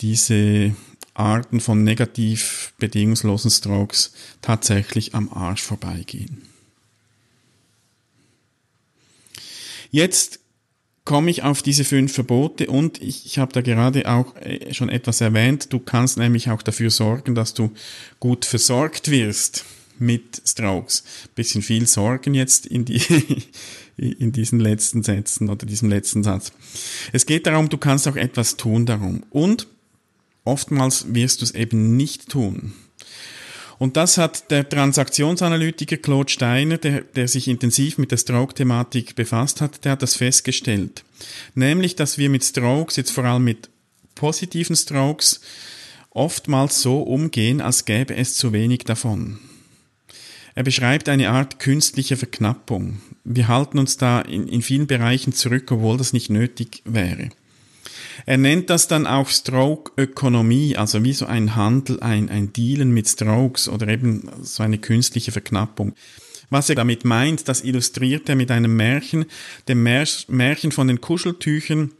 diese 0.00 0.76
Arten 1.14 1.58
von 1.58 1.82
negativ 1.82 2.72
bedingungslosen 2.78 3.50
Strokes 3.50 4.12
tatsächlich 4.42 5.16
am 5.16 5.28
Arsch 5.32 5.62
vorbeigehen. 5.62 6.47
Jetzt 9.90 10.40
komme 11.04 11.30
ich 11.30 11.42
auf 11.42 11.62
diese 11.62 11.84
fünf 11.84 12.12
Verbote 12.12 12.66
und 12.66 13.00
ich, 13.00 13.24
ich 13.24 13.38
habe 13.38 13.52
da 13.52 13.62
gerade 13.62 14.06
auch 14.10 14.36
äh, 14.36 14.74
schon 14.74 14.90
etwas 14.90 15.20
erwähnt. 15.22 15.72
Du 15.72 15.78
kannst 15.78 16.18
nämlich 16.18 16.50
auch 16.50 16.62
dafür 16.62 16.90
sorgen, 16.90 17.34
dass 17.34 17.54
du 17.54 17.72
gut 18.20 18.44
versorgt 18.44 19.10
wirst 19.10 19.64
mit 19.98 20.42
Strokes. 20.44 21.04
Bisschen 21.34 21.62
viel 21.62 21.86
Sorgen 21.86 22.34
jetzt 22.34 22.66
in 22.66 22.84
die 22.84 23.00
in 23.96 24.32
diesen 24.32 24.60
letzten 24.60 25.02
Sätzen 25.02 25.48
oder 25.48 25.66
diesem 25.66 25.88
letzten 25.88 26.22
Satz. 26.22 26.52
Es 27.12 27.26
geht 27.26 27.46
darum, 27.46 27.68
du 27.68 27.78
kannst 27.78 28.06
auch 28.06 28.16
etwas 28.16 28.56
tun 28.56 28.86
darum. 28.86 29.24
Und 29.30 29.66
oftmals 30.44 31.14
wirst 31.14 31.40
du 31.40 31.44
es 31.46 31.52
eben 31.52 31.96
nicht 31.96 32.28
tun. 32.28 32.74
Und 33.78 33.96
das 33.96 34.18
hat 34.18 34.50
der 34.50 34.68
Transaktionsanalytiker 34.68 35.98
Claude 35.98 36.30
Steiner, 36.30 36.78
der, 36.78 37.02
der 37.02 37.28
sich 37.28 37.46
intensiv 37.46 37.96
mit 37.96 38.10
der 38.10 38.16
Stroke-Thematik 38.16 39.14
befasst 39.14 39.60
hat, 39.60 39.84
der 39.84 39.92
hat 39.92 40.02
das 40.02 40.16
festgestellt. 40.16 41.04
Nämlich, 41.54 41.94
dass 41.94 42.18
wir 42.18 42.28
mit 42.28 42.44
Strokes, 42.44 42.96
jetzt 42.96 43.12
vor 43.12 43.24
allem 43.24 43.44
mit 43.44 43.70
positiven 44.16 44.74
Strokes, 44.74 45.40
oftmals 46.10 46.82
so 46.82 47.02
umgehen, 47.02 47.60
als 47.60 47.84
gäbe 47.84 48.16
es 48.16 48.34
zu 48.34 48.52
wenig 48.52 48.80
davon. 48.80 49.38
Er 50.56 50.64
beschreibt 50.64 51.08
eine 51.08 51.30
Art 51.30 51.60
künstliche 51.60 52.16
Verknappung. 52.16 53.00
Wir 53.22 53.46
halten 53.46 53.78
uns 53.78 53.96
da 53.96 54.20
in, 54.20 54.48
in 54.48 54.62
vielen 54.62 54.88
Bereichen 54.88 55.32
zurück, 55.32 55.70
obwohl 55.70 55.98
das 55.98 56.12
nicht 56.12 56.30
nötig 56.30 56.82
wäre. 56.84 57.28
Er 58.26 58.36
nennt 58.36 58.70
das 58.70 58.88
dann 58.88 59.06
auch 59.06 59.28
Stroke-Ökonomie, 59.28 60.76
also 60.76 61.04
wie 61.04 61.12
so 61.12 61.26
ein 61.26 61.56
Handel, 61.56 62.00
ein, 62.00 62.28
ein 62.28 62.52
Dealen 62.52 62.92
mit 62.92 63.08
Strokes 63.08 63.68
oder 63.68 63.88
eben 63.88 64.28
so 64.42 64.62
eine 64.62 64.78
künstliche 64.78 65.32
Verknappung. 65.32 65.94
Was 66.50 66.68
er 66.70 66.76
damit 66.76 67.04
meint, 67.04 67.48
das 67.48 67.62
illustriert 67.62 68.28
er 68.28 68.36
mit 68.36 68.50
einem 68.50 68.74
Märchen, 68.74 69.26
dem 69.68 69.82
Märchen 69.82 70.72
von 70.72 70.88
den 70.88 71.00
Kuscheltüchern. 71.00 71.92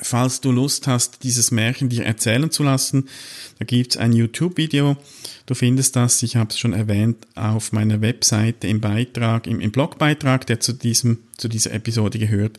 Falls 0.00 0.40
du 0.40 0.50
Lust 0.50 0.88
hast, 0.88 1.22
dieses 1.22 1.52
Märchen 1.52 1.88
dir 1.88 2.04
erzählen 2.04 2.50
zu 2.50 2.64
lassen, 2.64 3.08
da 3.58 3.64
gibt's 3.64 3.96
ein 3.96 4.12
YouTube-Video. 4.12 4.96
Du 5.46 5.54
findest 5.54 5.94
das, 5.94 6.22
ich 6.24 6.34
habe 6.34 6.50
es 6.50 6.58
schon 6.58 6.72
erwähnt, 6.72 7.28
auf 7.36 7.72
meiner 7.72 8.00
Webseite 8.00 8.66
im 8.66 8.80
Beitrag, 8.80 9.46
im, 9.46 9.60
im 9.60 9.70
Blogbeitrag, 9.70 10.46
der 10.46 10.58
zu 10.58 10.72
diesem, 10.72 11.18
zu 11.36 11.46
dieser 11.46 11.72
Episode 11.72 12.18
gehört. 12.18 12.58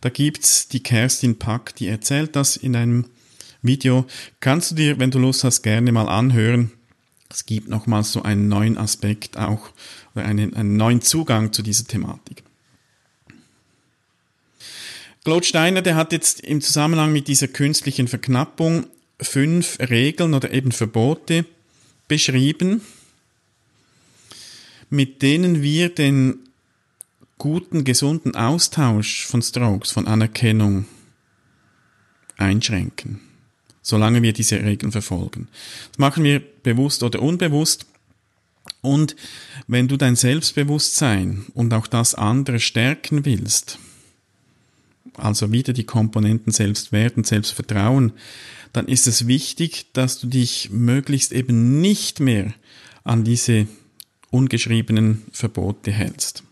Da 0.00 0.08
gibt's 0.08 0.68
die 0.68 0.82
Kerstin 0.82 1.38
Pack, 1.38 1.74
die 1.76 1.88
erzählt 1.88 2.36
das 2.36 2.56
in 2.56 2.76
einem 2.76 3.06
Video. 3.62 4.06
Kannst 4.40 4.70
du 4.70 4.74
dir, 4.74 4.98
wenn 4.98 5.10
du 5.10 5.18
Lust 5.18 5.44
hast, 5.44 5.62
gerne 5.62 5.90
mal 5.92 6.08
anhören. 6.08 6.72
Es 7.30 7.46
gibt 7.46 7.68
nochmal 7.68 8.04
so 8.04 8.22
einen 8.22 8.48
neuen 8.48 8.78
Aspekt 8.78 9.36
auch, 9.36 9.70
oder 10.14 10.24
einen, 10.24 10.54
einen 10.54 10.76
neuen 10.76 11.02
Zugang 11.02 11.52
zu 11.52 11.62
dieser 11.62 11.86
Thematik. 11.86 12.42
Claude 15.24 15.44
Steiner, 15.44 15.82
der 15.82 15.96
hat 15.96 16.12
jetzt 16.12 16.40
im 16.40 16.60
Zusammenhang 16.60 17.12
mit 17.12 17.26
dieser 17.26 17.48
künstlichen 17.48 18.06
Verknappung 18.06 18.86
fünf 19.20 19.78
Regeln 19.80 20.34
oder 20.34 20.52
eben 20.52 20.70
Verbote 20.70 21.44
beschrieben, 22.06 22.82
mit 24.88 25.22
denen 25.22 25.62
wir 25.62 25.88
den 25.88 26.45
guten, 27.38 27.84
gesunden 27.84 28.34
Austausch 28.34 29.26
von 29.26 29.42
Strokes, 29.42 29.90
von 29.90 30.06
Anerkennung 30.06 30.86
einschränken, 32.36 33.20
solange 33.82 34.22
wir 34.22 34.32
diese 34.32 34.62
Regeln 34.62 34.92
verfolgen. 34.92 35.48
Das 35.90 35.98
machen 35.98 36.24
wir 36.24 36.40
bewusst 36.62 37.02
oder 37.02 37.20
unbewusst. 37.20 37.86
Und 38.80 39.16
wenn 39.66 39.88
du 39.88 39.96
dein 39.96 40.16
Selbstbewusstsein 40.16 41.46
und 41.54 41.72
auch 41.72 41.86
das 41.86 42.14
andere 42.14 42.60
stärken 42.60 43.24
willst, 43.24 43.78
also 45.16 45.52
wieder 45.52 45.72
die 45.72 45.84
Komponenten 45.84 46.52
Selbstwert 46.52 47.16
und 47.16 47.26
Selbstvertrauen, 47.26 48.12
dann 48.72 48.88
ist 48.88 49.06
es 49.06 49.26
wichtig, 49.26 49.86
dass 49.92 50.18
du 50.18 50.26
dich 50.26 50.70
möglichst 50.70 51.32
eben 51.32 51.80
nicht 51.80 52.20
mehr 52.20 52.52
an 53.04 53.24
diese 53.24 53.66
ungeschriebenen 54.30 55.22
Verbote 55.32 55.92
hältst. 55.92 56.45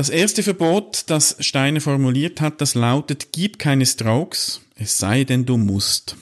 Das 0.00 0.08
erste 0.08 0.42
Verbot, 0.42 1.04
das 1.08 1.36
Steiner 1.40 1.82
formuliert 1.82 2.40
hat, 2.40 2.62
das 2.62 2.74
lautet, 2.74 3.32
gib 3.32 3.58
keine 3.58 3.84
Strokes, 3.84 4.62
es 4.74 4.96
sei 4.96 5.24
denn 5.24 5.44
du 5.44 5.58
musst. 5.58 6.16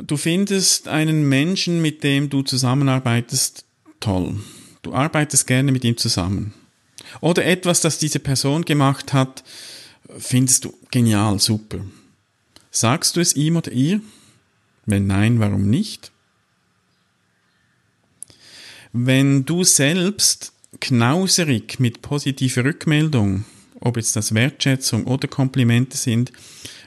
Du 0.00 0.16
findest 0.16 0.86
einen 0.86 1.28
Menschen, 1.28 1.82
mit 1.82 2.04
dem 2.04 2.30
du 2.30 2.42
zusammenarbeitest, 2.42 3.64
toll. 3.98 4.38
Du 4.82 4.94
arbeitest 4.94 5.48
gerne 5.48 5.72
mit 5.72 5.82
ihm 5.82 5.96
zusammen. 5.96 6.54
Oder 7.20 7.44
etwas, 7.44 7.80
das 7.80 7.98
diese 7.98 8.20
Person 8.20 8.64
gemacht 8.64 9.12
hat, 9.12 9.42
findest 10.18 10.66
du 10.66 10.78
genial, 10.92 11.40
super. 11.40 11.80
Sagst 12.70 13.16
du 13.16 13.20
es 13.20 13.34
ihm 13.34 13.56
oder 13.56 13.72
ihr? 13.72 14.00
Wenn 14.86 15.08
nein, 15.08 15.40
warum 15.40 15.68
nicht? 15.68 16.12
Wenn 18.92 19.44
du 19.44 19.64
selbst 19.64 20.52
knauserig 20.80 21.78
mit 21.78 22.02
positiver 22.02 22.64
Rückmeldung, 22.64 23.44
ob 23.80 23.96
jetzt 23.96 24.16
das 24.16 24.34
Wertschätzung 24.34 25.06
oder 25.06 25.28
Komplimente 25.28 25.96
sind, 25.96 26.32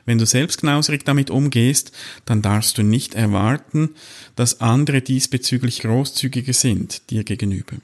wenn 0.05 0.17
du 0.17 0.25
selbst 0.25 0.60
knauserig 0.60 1.05
damit 1.05 1.29
umgehst, 1.29 1.91
dann 2.25 2.41
darfst 2.41 2.77
du 2.77 2.84
nicht 2.84 3.13
erwarten, 3.13 3.91
dass 4.36 4.62
andere 4.62 5.01
diesbezüglich 5.01 5.81
großzügiger 5.81 6.53
sind 6.53 7.10
dir 7.12 7.24
gegenüber. 7.24 7.77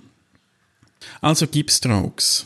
Also 1.21 1.47
gib 1.47 1.71
Strokes. 1.71 2.45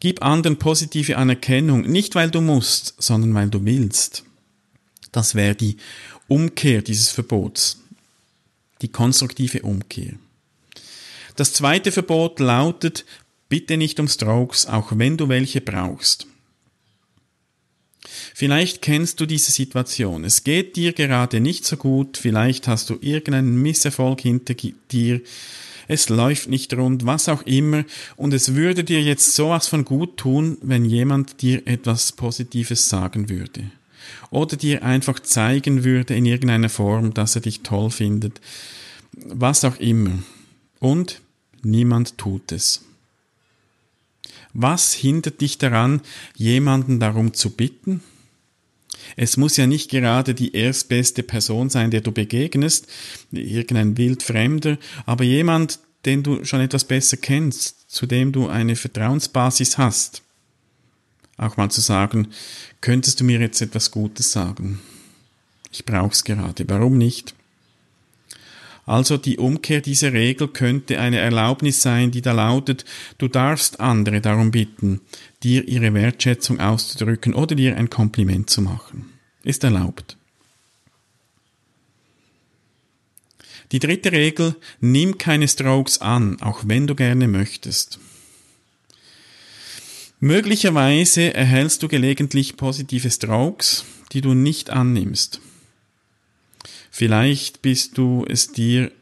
Gib 0.00 0.22
anderen 0.22 0.58
positive 0.58 1.18
Anerkennung, 1.18 1.82
nicht 1.82 2.14
weil 2.14 2.30
du 2.30 2.40
musst, 2.40 2.94
sondern 2.98 3.34
weil 3.34 3.50
du 3.50 3.64
willst. 3.64 4.24
Das 5.12 5.34
wäre 5.34 5.54
die 5.54 5.76
Umkehr 6.26 6.82
dieses 6.82 7.10
Verbots, 7.10 7.78
die 8.80 8.88
konstruktive 8.88 9.62
Umkehr. 9.62 10.14
Das 11.36 11.52
zweite 11.52 11.92
Verbot 11.92 12.40
lautet, 12.40 13.04
bitte 13.48 13.76
nicht 13.76 14.00
um 14.00 14.08
Strokes, 14.08 14.66
auch 14.66 14.92
wenn 14.94 15.16
du 15.16 15.28
welche 15.28 15.60
brauchst. 15.60 16.26
Vielleicht 18.34 18.80
kennst 18.80 19.20
du 19.20 19.26
diese 19.26 19.52
Situation. 19.52 20.24
Es 20.24 20.44
geht 20.44 20.76
dir 20.76 20.92
gerade 20.92 21.40
nicht 21.40 21.64
so 21.64 21.76
gut, 21.76 22.16
vielleicht 22.16 22.68
hast 22.68 22.88
du 22.90 22.98
irgendeinen 23.00 23.60
Misserfolg 23.60 24.20
hinter 24.20 24.54
dir, 24.90 25.20
es 25.88 26.08
läuft 26.08 26.48
nicht 26.48 26.72
rund, 26.74 27.04
was 27.04 27.28
auch 27.28 27.42
immer, 27.42 27.84
und 28.16 28.32
es 28.32 28.54
würde 28.54 28.84
dir 28.84 29.02
jetzt 29.02 29.34
sowas 29.34 29.66
von 29.66 29.84
gut 29.84 30.16
tun, 30.18 30.56
wenn 30.62 30.84
jemand 30.84 31.42
dir 31.42 31.66
etwas 31.66 32.12
Positives 32.12 32.88
sagen 32.88 33.28
würde. 33.28 33.72
Oder 34.30 34.56
dir 34.56 34.84
einfach 34.84 35.18
zeigen 35.18 35.82
würde 35.82 36.14
in 36.14 36.26
irgendeiner 36.26 36.68
Form, 36.68 37.12
dass 37.12 37.34
er 37.34 37.42
dich 37.42 37.62
toll 37.62 37.90
findet. 37.90 38.40
Was 39.12 39.64
auch 39.64 39.76
immer. 39.78 40.12
Und 40.80 41.20
niemand 41.62 42.18
tut 42.18 42.50
es. 42.50 42.84
Was 44.52 44.92
hindert 44.92 45.40
dich 45.40 45.58
daran, 45.58 46.00
jemanden 46.34 46.98
darum 46.98 47.34
zu 47.34 47.50
bitten? 47.50 48.02
Es 49.16 49.36
muss 49.36 49.56
ja 49.56 49.66
nicht 49.66 49.90
gerade 49.90 50.34
die 50.34 50.54
erstbeste 50.54 51.22
Person 51.22 51.70
sein, 51.70 51.90
der 51.90 52.00
du 52.00 52.12
begegnest, 52.12 52.88
irgendein 53.30 53.96
Wildfremder, 53.96 54.78
aber 55.06 55.24
jemand, 55.24 55.78
den 56.04 56.22
du 56.22 56.44
schon 56.44 56.60
etwas 56.60 56.84
besser 56.84 57.16
kennst, 57.16 57.90
zu 57.90 58.06
dem 58.06 58.32
du 58.32 58.48
eine 58.48 58.76
Vertrauensbasis 58.76 59.78
hast. 59.78 60.22
Auch 61.36 61.56
mal 61.56 61.70
zu 61.70 61.80
sagen, 61.80 62.28
könntest 62.80 63.20
du 63.20 63.24
mir 63.24 63.40
jetzt 63.40 63.60
etwas 63.62 63.90
Gutes 63.90 64.32
sagen? 64.32 64.80
Ich 65.72 65.84
brauch's 65.84 66.24
gerade. 66.24 66.68
Warum 66.68 66.98
nicht? 66.98 67.34
Also 68.90 69.18
die 69.18 69.38
Umkehr 69.38 69.80
dieser 69.80 70.12
Regel 70.14 70.48
könnte 70.48 70.98
eine 70.98 71.20
Erlaubnis 71.20 71.80
sein, 71.80 72.10
die 72.10 72.22
da 72.22 72.32
lautet, 72.32 72.84
du 73.18 73.28
darfst 73.28 73.78
andere 73.78 74.20
darum 74.20 74.50
bitten, 74.50 75.00
dir 75.44 75.68
ihre 75.68 75.94
Wertschätzung 75.94 76.58
auszudrücken 76.58 77.32
oder 77.32 77.54
dir 77.54 77.76
ein 77.76 77.88
Kompliment 77.88 78.50
zu 78.50 78.62
machen. 78.62 79.12
Ist 79.44 79.62
erlaubt. 79.62 80.16
Die 83.70 83.78
dritte 83.78 84.10
Regel, 84.10 84.56
nimm 84.80 85.18
keine 85.18 85.46
Strokes 85.46 86.00
an, 86.00 86.42
auch 86.42 86.62
wenn 86.66 86.88
du 86.88 86.96
gerne 86.96 87.28
möchtest. 87.28 88.00
Möglicherweise 90.18 91.32
erhältst 91.32 91.84
du 91.84 91.86
gelegentlich 91.86 92.56
positive 92.56 93.08
Strokes, 93.08 93.84
die 94.10 94.20
du 94.20 94.34
nicht 94.34 94.70
annimmst. 94.70 95.40
Vielleicht 97.00 97.62
bist 97.62 97.96
du 97.96 98.26
es 98.28 98.52
dir 98.52 98.92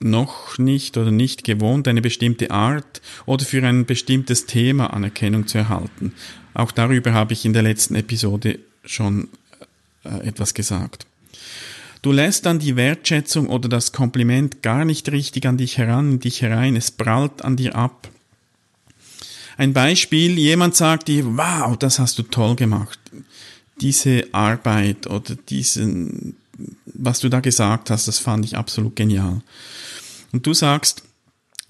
noch 0.00 0.56
nicht 0.56 0.96
oder 0.96 1.10
nicht 1.10 1.44
gewohnt, 1.44 1.86
eine 1.86 2.00
bestimmte 2.00 2.50
Art 2.50 3.02
oder 3.26 3.44
für 3.44 3.62
ein 3.62 3.84
bestimmtes 3.84 4.46
Thema 4.46 4.94
Anerkennung 4.94 5.46
zu 5.46 5.58
erhalten. 5.58 6.14
Auch 6.54 6.72
darüber 6.72 7.12
habe 7.12 7.34
ich 7.34 7.44
in 7.44 7.52
der 7.52 7.62
letzten 7.62 7.94
Episode 7.94 8.58
schon 8.86 9.28
äh, 10.04 10.26
etwas 10.26 10.54
gesagt. 10.54 11.06
Du 12.00 12.10
lässt 12.10 12.46
dann 12.46 12.58
die 12.58 12.74
Wertschätzung 12.74 13.50
oder 13.50 13.68
das 13.68 13.92
Kompliment 13.92 14.62
gar 14.62 14.86
nicht 14.86 15.12
richtig 15.12 15.44
an 15.44 15.58
dich 15.58 15.76
heran, 15.76 16.12
in 16.12 16.20
dich 16.20 16.40
herein, 16.40 16.74
es 16.74 16.90
prallt 16.90 17.44
an 17.44 17.56
dir 17.56 17.76
ab. 17.76 18.08
Ein 19.58 19.74
Beispiel, 19.74 20.38
jemand 20.38 20.74
sagt 20.74 21.08
dir, 21.08 21.36
wow, 21.36 21.76
das 21.76 21.98
hast 21.98 22.18
du 22.18 22.22
toll 22.22 22.56
gemacht. 22.56 22.98
Diese 23.82 24.24
Arbeit 24.32 25.06
oder 25.06 25.34
diesen, 25.34 26.34
was 26.84 27.20
du 27.20 27.28
da 27.28 27.40
gesagt 27.40 27.90
hast, 27.90 28.08
das 28.08 28.18
fand 28.18 28.44
ich 28.44 28.56
absolut 28.56 28.96
genial. 28.96 29.42
Und 30.32 30.46
du 30.46 30.54
sagst, 30.54 31.02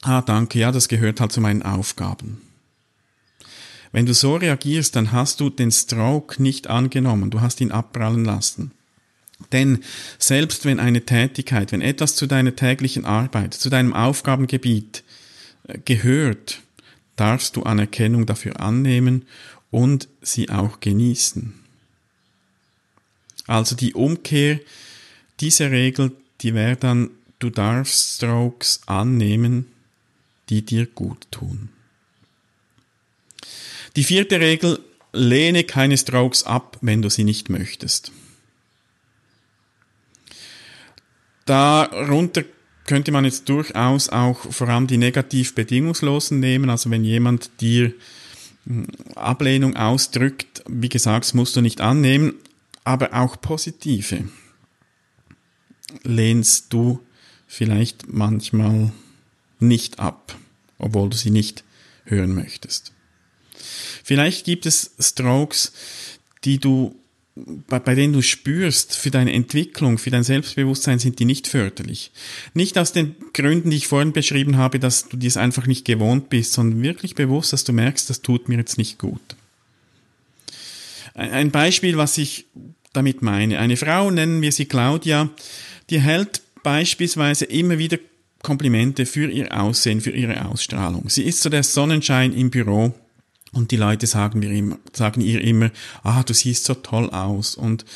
ah, 0.02 0.22
danke, 0.22 0.58
ja, 0.58 0.72
das 0.72 0.88
gehört 0.88 1.20
halt 1.20 1.32
zu 1.32 1.40
meinen 1.40 1.62
Aufgaben. 1.62 2.40
Wenn 3.92 4.06
du 4.06 4.14
so 4.14 4.36
reagierst, 4.36 4.96
dann 4.96 5.12
hast 5.12 5.40
du 5.40 5.50
den 5.50 5.70
Stroke 5.70 6.42
nicht 6.42 6.68
angenommen, 6.68 7.30
du 7.30 7.40
hast 7.40 7.60
ihn 7.60 7.72
abprallen 7.72 8.24
lassen. 8.24 8.72
Denn 9.52 9.80
selbst 10.18 10.64
wenn 10.64 10.80
eine 10.80 11.04
Tätigkeit, 11.04 11.72
wenn 11.72 11.82
etwas 11.82 12.16
zu 12.16 12.26
deiner 12.26 12.56
täglichen 12.56 13.04
Arbeit, 13.04 13.54
zu 13.54 13.68
deinem 13.68 13.92
Aufgabengebiet 13.92 15.04
äh, 15.68 15.78
gehört, 15.84 16.60
darfst 17.16 17.56
du 17.56 17.62
Anerkennung 17.62 18.26
dafür 18.26 18.60
annehmen 18.60 19.26
und 19.70 20.08
sie 20.22 20.50
auch 20.50 20.80
genießen. 20.80 21.65
Also 23.46 23.76
die 23.76 23.94
Umkehr 23.94 24.60
dieser 25.40 25.70
Regel, 25.70 26.12
die 26.40 26.54
wäre 26.54 26.76
dann, 26.76 27.10
du 27.38 27.50
darfst 27.50 28.16
Strokes 28.16 28.80
annehmen, 28.86 29.66
die 30.48 30.62
dir 30.62 30.86
gut 30.86 31.26
tun. 31.30 31.68
Die 33.96 34.04
vierte 34.04 34.40
Regel, 34.40 34.80
lehne 35.12 35.64
keine 35.64 35.96
Strokes 35.96 36.44
ab, 36.44 36.78
wenn 36.82 37.02
du 37.02 37.08
sie 37.08 37.24
nicht 37.24 37.48
möchtest. 37.48 38.12
Darunter 41.46 42.44
könnte 42.84 43.12
man 43.12 43.24
jetzt 43.24 43.48
durchaus 43.48 44.08
auch 44.08 44.38
vor 44.52 44.68
allem 44.68 44.86
die 44.86 44.98
negativ 44.98 45.54
bedingungslosen 45.54 46.38
nehmen, 46.40 46.70
also 46.70 46.90
wenn 46.90 47.04
jemand 47.04 47.50
dir 47.60 47.92
hm, 48.66 48.86
Ablehnung 49.14 49.76
ausdrückt, 49.76 50.62
wie 50.68 50.88
gesagt, 50.88 51.34
musst 51.34 51.56
du 51.56 51.60
nicht 51.60 51.80
annehmen, 51.80 52.34
aber 52.86 53.14
auch 53.14 53.40
positive 53.40 54.28
lehnst 56.04 56.72
du 56.72 57.00
vielleicht 57.46 58.12
manchmal 58.12 58.92
nicht 59.58 59.98
ab, 59.98 60.36
obwohl 60.78 61.10
du 61.10 61.16
sie 61.16 61.30
nicht 61.30 61.64
hören 62.04 62.34
möchtest. 62.34 62.92
Vielleicht 64.04 64.44
gibt 64.44 64.66
es 64.66 64.92
Strokes, 65.00 65.72
die 66.44 66.58
du 66.58 66.94
bei, 67.34 67.80
bei 67.80 67.94
denen 67.94 68.14
du 68.14 68.22
spürst, 68.22 68.96
für 68.96 69.10
deine 69.10 69.32
Entwicklung, 69.32 69.98
für 69.98 70.10
dein 70.10 70.22
Selbstbewusstsein 70.22 70.98
sind 70.98 71.18
die 71.18 71.26
nicht 71.26 71.48
förderlich. 71.48 72.12
Nicht 72.54 72.78
aus 72.78 72.92
den 72.92 73.14
Gründen, 73.34 73.70
die 73.70 73.76
ich 73.76 73.88
vorhin 73.88 74.12
beschrieben 74.12 74.56
habe, 74.56 74.78
dass 74.78 75.08
du 75.08 75.16
dies 75.16 75.36
einfach 75.36 75.66
nicht 75.66 75.84
gewohnt 75.84 76.30
bist, 76.30 76.52
sondern 76.52 76.82
wirklich 76.82 77.14
bewusst, 77.14 77.52
dass 77.52 77.64
du 77.64 77.72
merkst, 77.72 78.08
das 78.08 78.22
tut 78.22 78.48
mir 78.48 78.56
jetzt 78.56 78.78
nicht 78.78 78.98
gut. 78.98 79.36
Ein 81.16 81.50
Beispiel, 81.50 81.96
was 81.96 82.18
ich 82.18 82.44
damit 82.92 83.22
meine. 83.22 83.58
Eine 83.58 83.78
Frau, 83.78 84.10
nennen 84.10 84.42
wir 84.42 84.52
sie 84.52 84.66
Claudia, 84.66 85.30
die 85.88 86.00
hält 86.00 86.42
beispielsweise 86.62 87.46
immer 87.46 87.78
wieder 87.78 87.98
Komplimente 88.42 89.06
für 89.06 89.30
ihr 89.30 89.58
Aussehen, 89.58 90.02
für 90.02 90.10
ihre 90.10 90.44
Ausstrahlung. 90.44 91.08
Sie 91.08 91.22
ist 91.22 91.40
so 91.40 91.48
der 91.48 91.62
Sonnenschein 91.62 92.34
im 92.34 92.50
Büro 92.50 92.94
und 93.52 93.70
die 93.70 93.76
Leute 93.76 94.06
sagen, 94.06 94.40
mir 94.40 94.50
immer, 94.50 94.78
sagen 94.92 95.22
ihr 95.22 95.40
immer, 95.40 95.70
ah, 96.02 96.22
du 96.22 96.34
siehst 96.34 96.64
so 96.64 96.74
toll 96.74 97.08
aus 97.10 97.54
und 97.54 97.86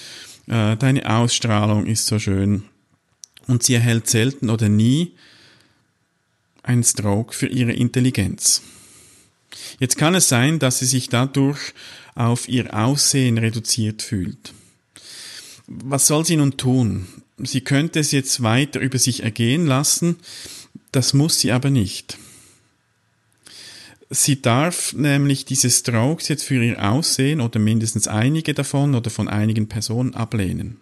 äh, 0.48 0.76
deine 0.76 1.08
Ausstrahlung 1.08 1.86
ist 1.86 2.06
so 2.06 2.18
schön. 2.18 2.62
Und 3.46 3.62
sie 3.62 3.74
erhält 3.74 4.08
selten 4.08 4.48
oder 4.48 4.68
nie 4.70 5.12
einen 6.62 6.84
Stroke 6.84 7.34
für 7.34 7.48
ihre 7.48 7.72
Intelligenz. 7.72 8.62
Jetzt 9.78 9.96
kann 9.96 10.14
es 10.14 10.28
sein, 10.28 10.58
dass 10.58 10.78
sie 10.78 10.86
sich 10.86 11.08
dadurch 11.08 11.74
auf 12.14 12.48
ihr 12.48 12.74
Aussehen 12.74 13.38
reduziert 13.38 14.02
fühlt. 14.02 14.52
Was 15.66 16.06
soll 16.06 16.24
sie 16.24 16.36
nun 16.36 16.56
tun? 16.56 17.06
Sie 17.38 17.60
könnte 17.60 18.00
es 18.00 18.12
jetzt 18.12 18.42
weiter 18.42 18.80
über 18.80 18.98
sich 18.98 19.22
ergehen 19.22 19.66
lassen, 19.66 20.16
das 20.92 21.14
muss 21.14 21.38
sie 21.38 21.52
aber 21.52 21.70
nicht. 21.70 22.18
Sie 24.10 24.42
darf 24.42 24.92
nämlich 24.92 25.44
diese 25.44 25.70
Strokes 25.70 26.26
jetzt 26.28 26.42
für 26.42 26.62
ihr 26.62 26.90
Aussehen 26.90 27.40
oder 27.40 27.60
mindestens 27.60 28.08
einige 28.08 28.54
davon 28.54 28.96
oder 28.96 29.08
von 29.08 29.28
einigen 29.28 29.68
Personen 29.68 30.14
ablehnen. 30.14 30.78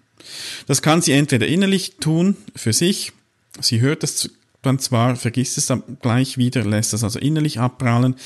Das 0.66 0.80
kann 0.80 1.02
sie 1.02 1.12
entweder 1.12 1.46
innerlich 1.46 1.96
tun, 2.00 2.36
für 2.56 2.72
sich, 2.72 3.12
sie 3.60 3.80
hört 3.80 4.02
es 4.02 4.30
dann 4.62 4.79
zwar, 4.79 5.16
vergisst 5.16 5.59
es 5.59 5.66
dann 5.66 5.83
gleich 6.03 6.37
wieder, 6.37 6.64
lässt 6.64 6.92
es 6.92 7.05
also 7.05 7.18
innerlich 7.18 7.61
abprallen. 7.61 8.16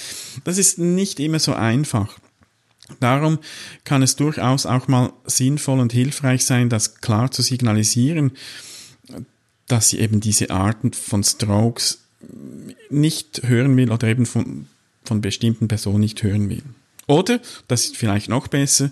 Das 0.44 0.58
ist 0.58 0.78
nicht 0.78 1.20
immer 1.20 1.38
so 1.38 1.54
einfach. 1.54 2.18
Darum 3.00 3.38
kann 3.84 4.02
es 4.02 4.16
durchaus 4.16 4.66
auch 4.66 4.88
mal 4.88 5.12
sinnvoll 5.24 5.80
und 5.80 5.92
hilfreich 5.92 6.44
sein, 6.44 6.68
das 6.68 6.96
klar 6.96 7.30
zu 7.30 7.42
signalisieren, 7.42 8.32
dass 9.66 9.90
sie 9.90 9.98
eben 10.00 10.20
diese 10.20 10.50
Arten 10.50 10.92
von 10.92 11.22
Strokes 11.22 12.00
nicht 12.90 13.42
hören 13.44 13.76
will 13.76 13.90
oder 13.90 14.08
eben 14.08 14.26
von, 14.26 14.66
von 15.04 15.20
bestimmten 15.20 15.68
Personen 15.68 16.00
nicht 16.00 16.22
hören 16.22 16.48
will. 16.50 16.62
Oder, 17.06 17.40
das 17.68 17.84
ist 17.84 17.96
vielleicht 17.96 18.28
noch 18.28 18.48
besser, 18.48 18.90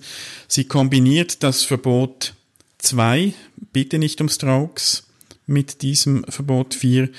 sie 0.48 0.64
kombiniert 0.64 1.42
das 1.42 1.62
Verbot 1.62 2.34
2, 2.78 3.34
bitte 3.72 3.98
nicht 3.98 4.20
um 4.20 4.28
Strokes, 4.28 5.04
mit 5.50 5.82
diesem 5.82 6.24
Verbot 6.24 6.74
4 6.74 7.10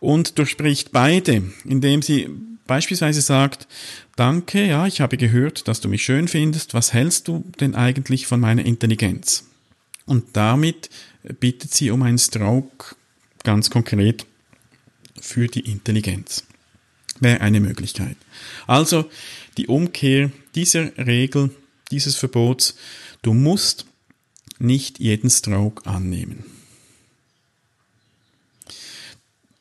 und 0.00 0.38
durchspricht 0.38 0.92
beide, 0.92 1.42
indem 1.64 2.02
sie 2.02 2.28
beispielsweise 2.66 3.20
sagt, 3.20 3.68
danke, 4.16 4.66
ja, 4.66 4.86
ich 4.86 5.00
habe 5.00 5.16
gehört, 5.16 5.68
dass 5.68 5.80
du 5.80 5.88
mich 5.88 6.02
schön 6.02 6.26
findest, 6.26 6.74
was 6.74 6.92
hältst 6.92 7.28
du 7.28 7.44
denn 7.60 7.74
eigentlich 7.74 8.26
von 8.26 8.40
meiner 8.40 8.64
Intelligenz? 8.64 9.44
Und 10.06 10.24
damit 10.36 10.90
bittet 11.40 11.74
sie 11.74 11.90
um 11.90 12.02
einen 12.02 12.18
Stroke 12.18 12.96
ganz 13.44 13.70
konkret 13.70 14.26
für 15.20 15.46
die 15.46 15.70
Intelligenz. 15.70 16.44
Wäre 17.20 17.40
eine 17.40 17.60
Möglichkeit. 17.60 18.16
Also 18.66 19.10
die 19.56 19.66
Umkehr 19.66 20.30
dieser 20.54 20.96
Regel, 20.98 21.50
dieses 21.90 22.16
Verbots, 22.16 22.76
du 23.22 23.32
musst 23.32 23.86
nicht 24.58 24.98
jeden 24.98 25.30
Stroke 25.30 25.86
annehmen. 25.86 26.44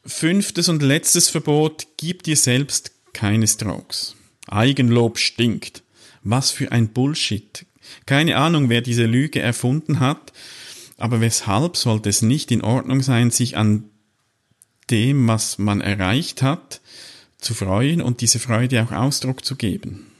Fünftes 0.07 0.69
und 0.69 0.83
letztes 0.83 1.29
Verbot, 1.29 1.87
gib 1.97 2.21
dir 2.21 2.37
selbst 2.37 2.91
keine 3.13 3.47
Strokes. 3.47 4.15
Eigenlob 4.47 5.17
stinkt. 5.17 5.81
Was 6.21 6.51
für 6.51 6.71
ein 6.71 6.89
Bullshit. 6.89 7.65
Keine 8.05 8.37
Ahnung, 8.37 8.69
wer 8.69 8.81
diese 8.81 9.05
Lüge 9.05 9.41
erfunden 9.41 9.99
hat, 9.99 10.31
aber 10.97 11.21
weshalb 11.21 11.75
sollte 11.75 12.09
es 12.09 12.21
nicht 12.21 12.51
in 12.51 12.61
Ordnung 12.61 13.01
sein, 13.01 13.31
sich 13.31 13.57
an 13.57 13.85
dem, 14.91 15.27
was 15.27 15.57
man 15.57 15.81
erreicht 15.81 16.43
hat, 16.43 16.81
zu 17.39 17.55
freuen 17.55 18.01
und 18.01 18.21
diese 18.21 18.39
Freude 18.39 18.83
auch 18.83 18.91
Ausdruck 18.91 19.43
zu 19.43 19.55
geben? 19.55 20.11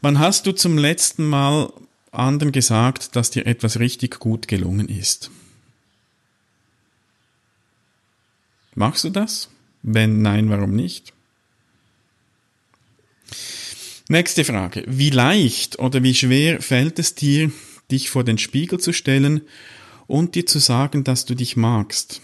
Wann 0.00 0.20
hast 0.20 0.46
du 0.46 0.52
zum 0.52 0.78
letzten 0.78 1.24
Mal 1.24 1.72
anderen 2.12 2.52
gesagt, 2.52 3.16
dass 3.16 3.30
dir 3.30 3.46
etwas 3.46 3.80
richtig 3.80 4.20
gut 4.20 4.46
gelungen 4.46 4.88
ist? 4.88 5.30
Machst 8.74 9.04
du 9.04 9.10
das? 9.10 9.48
Wenn 9.82 10.22
nein, 10.22 10.50
warum 10.50 10.74
nicht? 10.74 11.12
Nächste 14.08 14.44
Frage. 14.44 14.84
Wie 14.86 15.10
leicht 15.10 15.78
oder 15.78 16.02
wie 16.02 16.14
schwer 16.14 16.60
fällt 16.60 16.98
es 16.98 17.14
dir, 17.14 17.50
dich 17.90 18.10
vor 18.10 18.24
den 18.24 18.38
Spiegel 18.38 18.78
zu 18.78 18.92
stellen 18.92 19.42
und 20.06 20.34
dir 20.34 20.46
zu 20.46 20.58
sagen, 20.58 21.04
dass 21.04 21.24
du 21.24 21.34
dich 21.34 21.56
magst? 21.56 22.20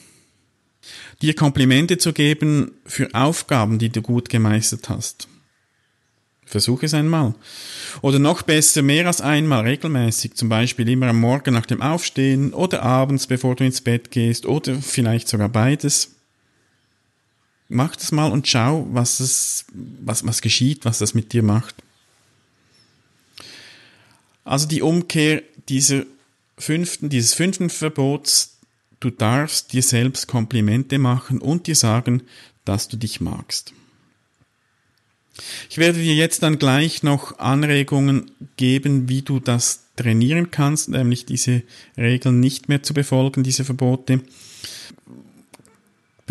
Dir 1.22 1.34
Komplimente 1.34 1.98
zu 1.98 2.12
geben 2.12 2.72
für 2.84 3.14
Aufgaben, 3.14 3.78
die 3.78 3.90
du 3.90 4.02
gut 4.02 4.28
gemeistert 4.28 4.88
hast. 4.88 5.28
Versuch 6.44 6.82
es 6.82 6.94
einmal. 6.94 7.34
Oder 8.02 8.18
noch 8.18 8.42
besser, 8.42 8.82
mehr 8.82 9.06
als 9.06 9.20
einmal 9.20 9.62
regelmäßig, 9.62 10.34
zum 10.34 10.48
Beispiel 10.48 10.88
immer 10.88 11.06
am 11.06 11.20
Morgen 11.20 11.54
nach 11.54 11.66
dem 11.66 11.80
Aufstehen 11.80 12.52
oder 12.52 12.82
abends, 12.82 13.26
bevor 13.26 13.54
du 13.54 13.64
ins 13.64 13.80
Bett 13.80 14.10
gehst 14.10 14.46
oder 14.46 14.74
vielleicht 14.82 15.28
sogar 15.28 15.48
beides. 15.48 16.16
Mach 17.72 17.94
das 17.94 18.10
mal 18.10 18.32
und 18.32 18.48
schau, 18.48 18.86
was, 18.90 19.20
es, 19.20 19.64
was, 19.72 20.26
was 20.26 20.42
geschieht, 20.42 20.84
was 20.84 20.98
das 20.98 21.14
mit 21.14 21.32
dir 21.32 21.44
macht. 21.44 21.76
Also 24.44 24.66
die 24.66 24.82
Umkehr 24.82 25.42
dieser 25.68 26.02
fünften, 26.58 27.08
dieses 27.08 27.32
fünften 27.32 27.70
Verbots, 27.70 28.58
du 28.98 29.10
darfst 29.10 29.72
dir 29.72 29.84
selbst 29.84 30.26
Komplimente 30.26 30.98
machen 30.98 31.40
und 31.40 31.68
dir 31.68 31.76
sagen, 31.76 32.24
dass 32.64 32.88
du 32.88 32.96
dich 32.96 33.20
magst. 33.20 33.72
Ich 35.70 35.78
werde 35.78 36.00
dir 36.00 36.16
jetzt 36.16 36.42
dann 36.42 36.58
gleich 36.58 37.04
noch 37.04 37.38
Anregungen 37.38 38.32
geben, 38.56 39.08
wie 39.08 39.22
du 39.22 39.38
das 39.38 39.84
trainieren 39.94 40.50
kannst, 40.50 40.88
nämlich 40.88 41.24
diese 41.24 41.62
Regeln 41.96 42.40
nicht 42.40 42.68
mehr 42.68 42.82
zu 42.82 42.94
befolgen, 42.94 43.44
diese 43.44 43.64
Verbote. 43.64 44.22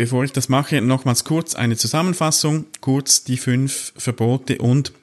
Bevor 0.00 0.24
ich 0.24 0.32
das 0.32 0.48
mache, 0.48 0.80
nochmals 0.80 1.24
kurz 1.24 1.54
eine 1.54 1.76
Zusammenfassung, 1.76 2.64
kurz 2.80 3.22
die 3.22 3.36
fünf 3.36 3.92
Verbote 3.98 4.56
und 4.56 4.94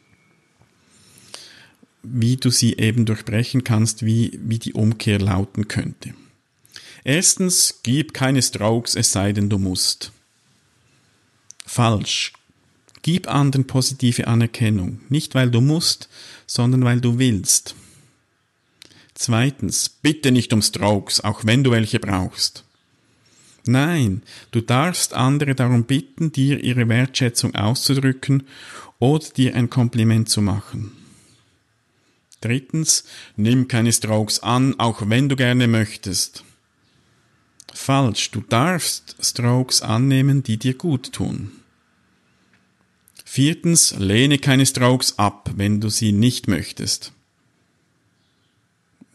wie 2.01 2.35
du 2.37 2.49
sie 2.49 2.77
eben 2.77 3.05
durchbrechen 3.05 3.63
kannst, 3.63 4.03
wie, 4.03 4.39
wie 4.41 4.57
die 4.57 4.73
Umkehr 4.73 5.19
lauten 5.19 5.67
könnte. 5.67 6.15
Erstens, 7.03 7.81
gib 7.83 8.15
keine 8.15 8.41
Strokes, 8.41 8.95
es 8.95 9.11
sei 9.11 9.33
denn 9.33 9.51
du 9.51 9.59
musst. 9.59 10.13
Falsch. 11.63 12.33
Gib 13.03 13.27
anderen 13.27 13.67
positive 13.67 14.25
Anerkennung, 14.25 15.01
nicht 15.09 15.35
weil 15.35 15.51
du 15.51 15.61
musst, 15.61 16.09
sondern 16.47 16.83
weil 16.83 17.01
du 17.01 17.19
willst. 17.19 17.75
Zweitens, 19.13 19.89
bitte 19.89 20.31
nicht 20.31 20.53
um 20.53 20.63
Strokes, 20.63 21.23
auch 21.23 21.45
wenn 21.45 21.63
du 21.63 21.69
welche 21.69 21.99
brauchst. 21.99 22.63
Nein, 23.67 24.23
du 24.51 24.61
darfst 24.61 25.13
andere 25.13 25.55
darum 25.55 25.83
bitten, 25.83 26.31
dir 26.31 26.63
ihre 26.63 26.87
Wertschätzung 26.89 27.55
auszudrücken 27.55 28.43
oder 28.99 29.25
dir 29.35 29.55
ein 29.55 29.69
Kompliment 29.69 30.29
zu 30.29 30.41
machen. 30.41 30.91
Drittens, 32.41 33.03
nimm 33.35 33.67
keine 33.67 33.91
Strokes 33.91 34.39
an, 34.41 34.79
auch 34.79 35.09
wenn 35.09 35.27
du 35.27 35.35
gerne 35.35 35.67
möchtest. 35.67 36.43
Falsch, 37.73 38.31
du 38.31 38.41
darfst 38.41 39.15
Strokes 39.19 39.81
annehmen, 39.81 40.43
die 40.43 40.57
dir 40.57 40.73
gut 40.73 41.13
tun. 41.13 41.51
Viertens, 43.25 43.95
lehne 43.97 44.37
keine 44.39 44.65
Strokes 44.65 45.19
ab, 45.19 45.51
wenn 45.55 45.81
du 45.81 45.89
sie 45.89 46.11
nicht 46.11 46.47
möchtest. 46.47 47.11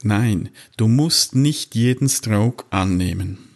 Nein, 0.03 0.51
du 0.77 0.89
musst 0.89 1.35
nicht 1.35 1.75
jeden 1.75 2.09
Stroke 2.09 2.65
annehmen. 2.71 3.52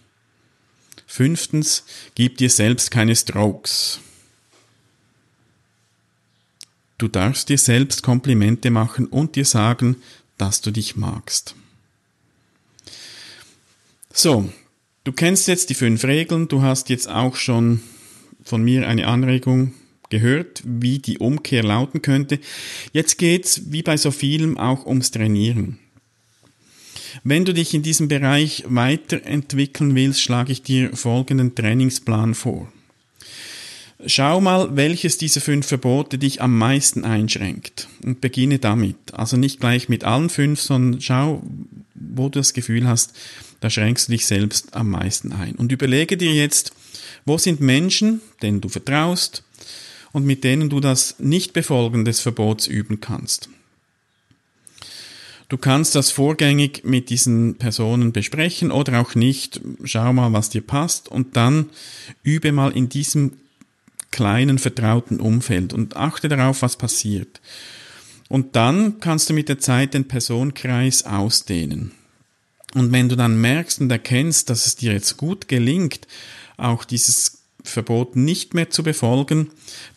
Fünftens, 1.07 1.85
gib 2.14 2.37
dir 2.37 2.51
selbst 2.51 2.90
keine 2.90 3.14
Strokes. 3.14 4.01
Du 6.99 7.09
darfst 7.09 7.49
dir 7.49 7.59
selbst 7.59 8.03
Komplimente 8.03 8.71
machen 8.71 9.07
und 9.07 9.37
dir 9.37 9.45
sagen, 9.45 9.97
dass 10.38 10.61
du 10.61 10.71
dich 10.71 10.97
magst. 10.97 11.55
So, 14.12 14.51
du 15.05 15.12
kennst 15.12 15.47
jetzt 15.47 15.71
die 15.71 15.75
fünf 15.75 16.05
Regeln, 16.05 16.49
du 16.49 16.62
hast 16.62 16.88
jetzt 16.88 17.09
auch 17.09 17.37
schon 17.37 17.83
von 18.42 18.62
mir 18.62 18.88
eine 18.88 19.07
Anregung 19.07 19.75
gehört, 20.09 20.62
wie 20.64 20.99
die 20.99 21.19
Umkehr 21.19 21.62
lauten 21.62 22.01
könnte. 22.01 22.40
Jetzt 22.92 23.19
geht's 23.19 23.73
wie 23.73 23.83
bei 23.83 23.97
so 23.97 24.11
vielem 24.11 24.57
auch 24.57 24.87
ums 24.87 25.11
Trainieren. 25.11 25.79
Wenn 27.29 27.45
du 27.45 27.53
dich 27.53 27.75
in 27.75 27.83
diesem 27.83 28.07
Bereich 28.07 28.62
weiterentwickeln 28.69 29.97
willst, 29.97 30.21
schlage 30.21 30.53
ich 30.53 30.62
dir 30.62 30.97
folgenden 30.97 31.57
Trainingsplan 31.57 32.37
vor. 32.37 32.73
Schau 34.07 34.41
mal, 34.41 34.77
welches 34.77 35.19
dieser 35.19 35.41
fünf 35.41 35.67
Verbote 35.67 36.19
dich 36.19 36.41
am 36.41 36.57
meisten 36.57 37.03
einschränkt 37.03 37.89
und 38.05 38.21
beginne 38.21 38.61
damit. 38.61 38.95
Also 39.12 39.37
nicht 39.37 39.59
gleich 39.59 39.89
mit 39.89 40.05
allen 40.05 40.31
fünf, 40.31 40.61
sondern 40.61 41.01
schau, 41.01 41.43
wo 41.97 42.29
du 42.29 42.39
das 42.39 42.53
Gefühl 42.53 42.87
hast, 42.87 43.12
da 43.59 43.71
schränkst 43.71 44.07
du 44.07 44.12
dich 44.12 44.25
selbst 44.25 44.77
am 44.77 44.91
meisten 44.91 45.33
ein. 45.33 45.57
Und 45.57 45.73
überlege 45.73 46.17
dir 46.17 46.33
jetzt, 46.33 46.75
wo 47.25 47.39
sind 47.39 47.59
Menschen, 47.59 48.21
denen 48.41 48.61
du 48.61 48.69
vertraust 48.69 49.43
und 50.12 50.25
mit 50.25 50.45
denen 50.45 50.71
du 50.71 50.79
das 50.79 51.17
Nichtbefolgen 51.19 52.05
des 52.05 52.21
Verbots 52.21 52.69
üben 52.69 53.01
kannst. 53.01 53.49
Du 55.49 55.59
kannst 55.59 55.95
das 55.95 56.11
vorgängig 56.11 56.83
mit 56.85 57.09
diesen 57.09 57.55
Personen 57.57 58.13
besprechen 58.13 58.73
oder 58.73 59.01
auch 59.01 59.15
nicht. 59.15 59.61
Schau 59.85 60.13
mal, 60.13 60.33
was 60.33 60.51
dir 60.51 60.63
passt 60.63 61.09
und 61.09 61.37
dann 61.37 61.71
übe 62.25 62.51
mal 62.51 62.73
in 62.73 62.89
diesem 62.89 63.33
kleinen 64.11 64.59
vertrauten 64.59 65.21
Umfeld 65.21 65.73
und 65.73 65.97
achte 65.97 66.29
darauf, 66.29 66.63
was 66.63 66.77
passiert. 66.77 67.41
Und 68.29 68.57
dann 68.57 68.99
kannst 68.99 69.31
du 69.31 69.35
mit 69.35 69.49
der 69.49 69.61
Zeit 69.61 69.95
den 69.95 70.09
Personenkreis 70.09 71.05
ausdehnen. 71.05 71.93
Und 72.75 72.91
wenn 72.91 73.09
du 73.09 73.15
dann 73.15 73.41
merkst 73.41 73.81
und 73.81 73.91
erkennst, 73.91 74.51
dass 74.51 74.67
es 74.67 74.75
dir 74.75 74.93
jetzt 74.93 75.17
gut 75.17 75.47
gelingt, 75.47 76.09
auch 76.57 76.85
dieses 76.85 77.39
Verbot 77.63 78.17
nicht 78.17 78.55
mehr 78.55 78.71
zu 78.71 78.83
befolgen, 78.83 79.51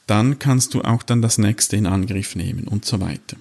dann 0.06 0.38
kannst 0.38 0.74
du 0.76 0.82
auch 0.82 1.02
dann 1.02 1.22
das 1.22 1.40
nächste 1.40 1.76
in 1.76 1.88
Angriff 1.88 2.36
nehmen 2.36 2.68
und 2.68 2.86
so 2.86 3.02
weiter. 3.02 3.38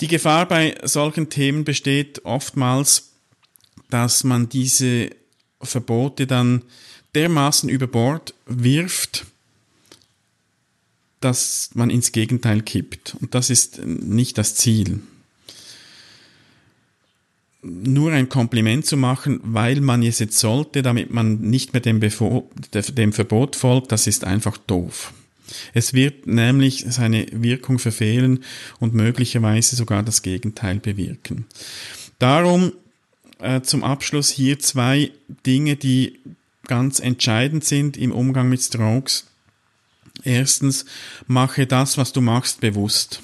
Die 0.00 0.08
Gefahr 0.08 0.46
bei 0.48 0.76
solchen 0.82 1.28
Themen 1.28 1.64
besteht 1.64 2.24
oftmals, 2.24 3.10
dass 3.90 4.24
man 4.24 4.48
diese 4.48 5.10
Verbote 5.60 6.26
dann 6.26 6.62
dermaßen 7.14 7.68
über 7.68 7.86
Bord 7.86 8.34
wirft, 8.46 9.26
dass 11.20 11.70
man 11.74 11.90
ins 11.90 12.12
Gegenteil 12.12 12.62
kippt. 12.62 13.16
Und 13.20 13.34
das 13.34 13.50
ist 13.50 13.84
nicht 13.84 14.38
das 14.38 14.54
Ziel. 14.54 15.00
Nur 17.62 18.12
ein 18.12 18.30
Kompliment 18.30 18.86
zu 18.86 18.96
machen, 18.96 19.40
weil 19.42 19.82
man 19.82 20.02
es 20.02 20.18
jetzt 20.18 20.38
sollte, 20.38 20.80
damit 20.80 21.10
man 21.10 21.40
nicht 21.42 21.74
mehr 21.74 21.82
dem, 21.82 22.00
Befo 22.00 22.50
dem 22.72 23.12
Verbot 23.12 23.54
folgt, 23.54 23.92
das 23.92 24.06
ist 24.06 24.24
einfach 24.24 24.56
doof. 24.56 25.12
Es 25.74 25.94
wird 25.94 26.26
nämlich 26.26 26.84
seine 26.88 27.26
Wirkung 27.32 27.78
verfehlen 27.78 28.44
und 28.78 28.94
möglicherweise 28.94 29.76
sogar 29.76 30.02
das 30.02 30.22
Gegenteil 30.22 30.78
bewirken. 30.78 31.46
Darum 32.18 32.72
äh, 33.38 33.60
zum 33.62 33.84
Abschluss 33.84 34.30
hier 34.30 34.58
zwei 34.58 35.10
Dinge, 35.46 35.76
die 35.76 36.20
ganz 36.66 37.00
entscheidend 37.00 37.64
sind 37.64 37.96
im 37.96 38.12
Umgang 38.12 38.48
mit 38.48 38.60
Strokes. 38.60 39.26
Erstens, 40.22 40.84
mache 41.26 41.66
das, 41.66 41.96
was 41.96 42.12
du 42.12 42.20
machst, 42.20 42.60
bewusst. 42.60 43.22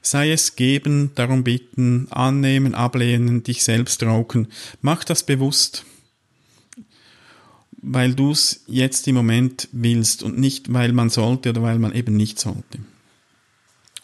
Sei 0.00 0.30
es 0.30 0.54
geben, 0.54 1.10
darum 1.14 1.44
bitten, 1.44 2.08
annehmen, 2.10 2.74
ablehnen, 2.74 3.42
dich 3.42 3.64
selbst 3.64 3.96
stroken. 3.96 4.48
Mach 4.82 5.02
das 5.02 5.24
bewusst 5.24 5.84
weil 7.86 8.14
du 8.14 8.30
es 8.30 8.64
jetzt 8.66 9.06
im 9.08 9.14
Moment 9.14 9.68
willst 9.72 10.22
und 10.22 10.38
nicht, 10.38 10.72
weil 10.72 10.92
man 10.92 11.10
sollte 11.10 11.50
oder 11.50 11.62
weil 11.62 11.78
man 11.78 11.94
eben 11.94 12.16
nicht 12.16 12.38
sollte. 12.38 12.78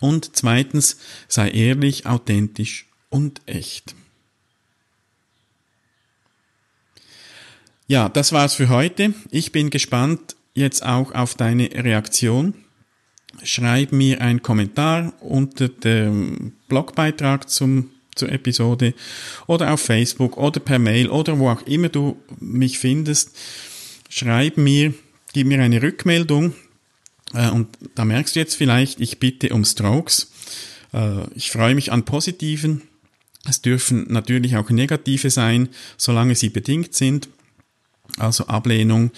Und 0.00 0.36
zweitens, 0.36 0.98
sei 1.28 1.50
ehrlich, 1.50 2.06
authentisch 2.06 2.86
und 3.08 3.40
echt. 3.46 3.94
Ja, 7.86 8.08
das 8.08 8.32
war's 8.32 8.54
für 8.54 8.68
heute. 8.68 9.14
Ich 9.30 9.50
bin 9.50 9.70
gespannt 9.70 10.36
jetzt 10.54 10.84
auch 10.84 11.12
auf 11.12 11.34
deine 11.34 11.70
Reaktion. 11.72 12.54
Schreib 13.42 13.92
mir 13.92 14.20
einen 14.20 14.42
Kommentar 14.42 15.12
unter 15.20 15.68
dem 15.68 16.52
Blogbeitrag 16.68 17.48
zum 17.48 17.90
zur 18.14 18.30
Episode 18.30 18.94
oder 19.46 19.72
auf 19.72 19.80
Facebook 19.80 20.36
oder 20.36 20.60
per 20.60 20.78
Mail 20.78 21.08
oder 21.08 21.38
wo 21.38 21.48
auch 21.48 21.62
immer 21.62 21.88
du 21.88 22.16
mich 22.38 22.78
findest 22.78 23.36
schreib 24.10 24.58
mir, 24.58 24.92
gib 25.32 25.46
mir 25.46 25.62
eine 25.62 25.80
Rückmeldung 25.80 26.52
äh, 27.32 27.48
und 27.48 27.68
da 27.94 28.04
merkst 28.04 28.36
du 28.36 28.40
jetzt 28.40 28.56
vielleicht, 28.56 29.00
ich 29.00 29.18
bitte 29.18 29.54
um 29.54 29.64
Strokes. 29.64 30.30
Äh, 30.92 31.22
ich 31.34 31.50
freue 31.50 31.74
mich 31.74 31.92
an 31.92 32.04
positiven. 32.04 32.82
Es 33.48 33.62
dürfen 33.62 34.06
natürlich 34.12 34.56
auch 34.56 34.68
negative 34.68 35.30
sein, 35.30 35.70
solange 35.96 36.34
sie 36.34 36.50
bedingt 36.50 36.94
sind. 36.94 37.28
Also 38.18 38.48
Ablehnung 38.48 39.12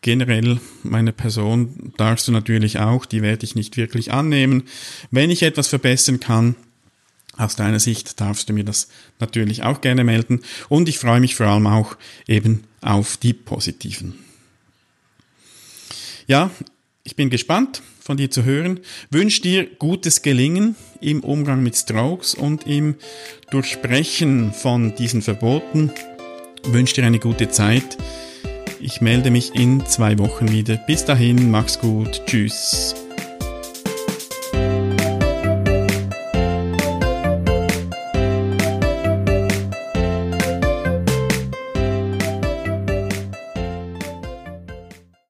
generell 0.00 0.58
meiner 0.82 1.12
Person 1.12 1.92
darfst 1.96 2.26
du 2.28 2.32
natürlich 2.32 2.78
auch, 2.78 3.06
die 3.06 3.22
werde 3.22 3.44
ich 3.44 3.54
nicht 3.54 3.76
wirklich 3.76 4.12
annehmen. 4.12 4.64
Wenn 5.10 5.30
ich 5.30 5.42
etwas 5.42 5.68
verbessern 5.68 6.20
kann, 6.20 6.56
aus 7.36 7.56
deiner 7.56 7.80
Sicht 7.80 8.20
darfst 8.20 8.48
du 8.48 8.52
mir 8.52 8.64
das 8.64 8.88
natürlich 9.18 9.62
auch 9.62 9.80
gerne 9.80 10.04
melden 10.04 10.42
und 10.68 10.88
ich 10.88 10.98
freue 10.98 11.20
mich 11.20 11.34
vor 11.34 11.46
allem 11.46 11.66
auch 11.66 11.96
eben 12.26 12.64
auf 12.80 13.16
die 13.16 13.32
positiven. 13.32 14.14
Ja, 16.26 16.50
ich 17.04 17.16
bin 17.16 17.30
gespannt 17.30 17.82
von 18.00 18.16
dir 18.16 18.30
zu 18.30 18.44
hören. 18.44 18.80
Wünsche 19.10 19.42
dir 19.42 19.66
gutes 19.66 20.22
Gelingen 20.22 20.76
im 21.00 21.20
Umgang 21.20 21.62
mit 21.62 21.76
Strokes 21.76 22.34
und 22.34 22.66
im 22.66 22.96
Durchbrechen 23.50 24.52
von 24.52 24.94
diesen 24.94 25.22
Verboten. 25.22 25.90
Wünsche 26.64 26.96
dir 26.96 27.06
eine 27.06 27.18
gute 27.18 27.48
Zeit. 27.48 27.96
Ich 28.80 29.00
melde 29.00 29.30
mich 29.30 29.54
in 29.54 29.86
zwei 29.86 30.18
Wochen 30.18 30.50
wieder. 30.50 30.76
Bis 30.76 31.04
dahin, 31.04 31.50
mach's 31.50 31.78
gut. 31.78 32.22
Tschüss. 32.26 32.94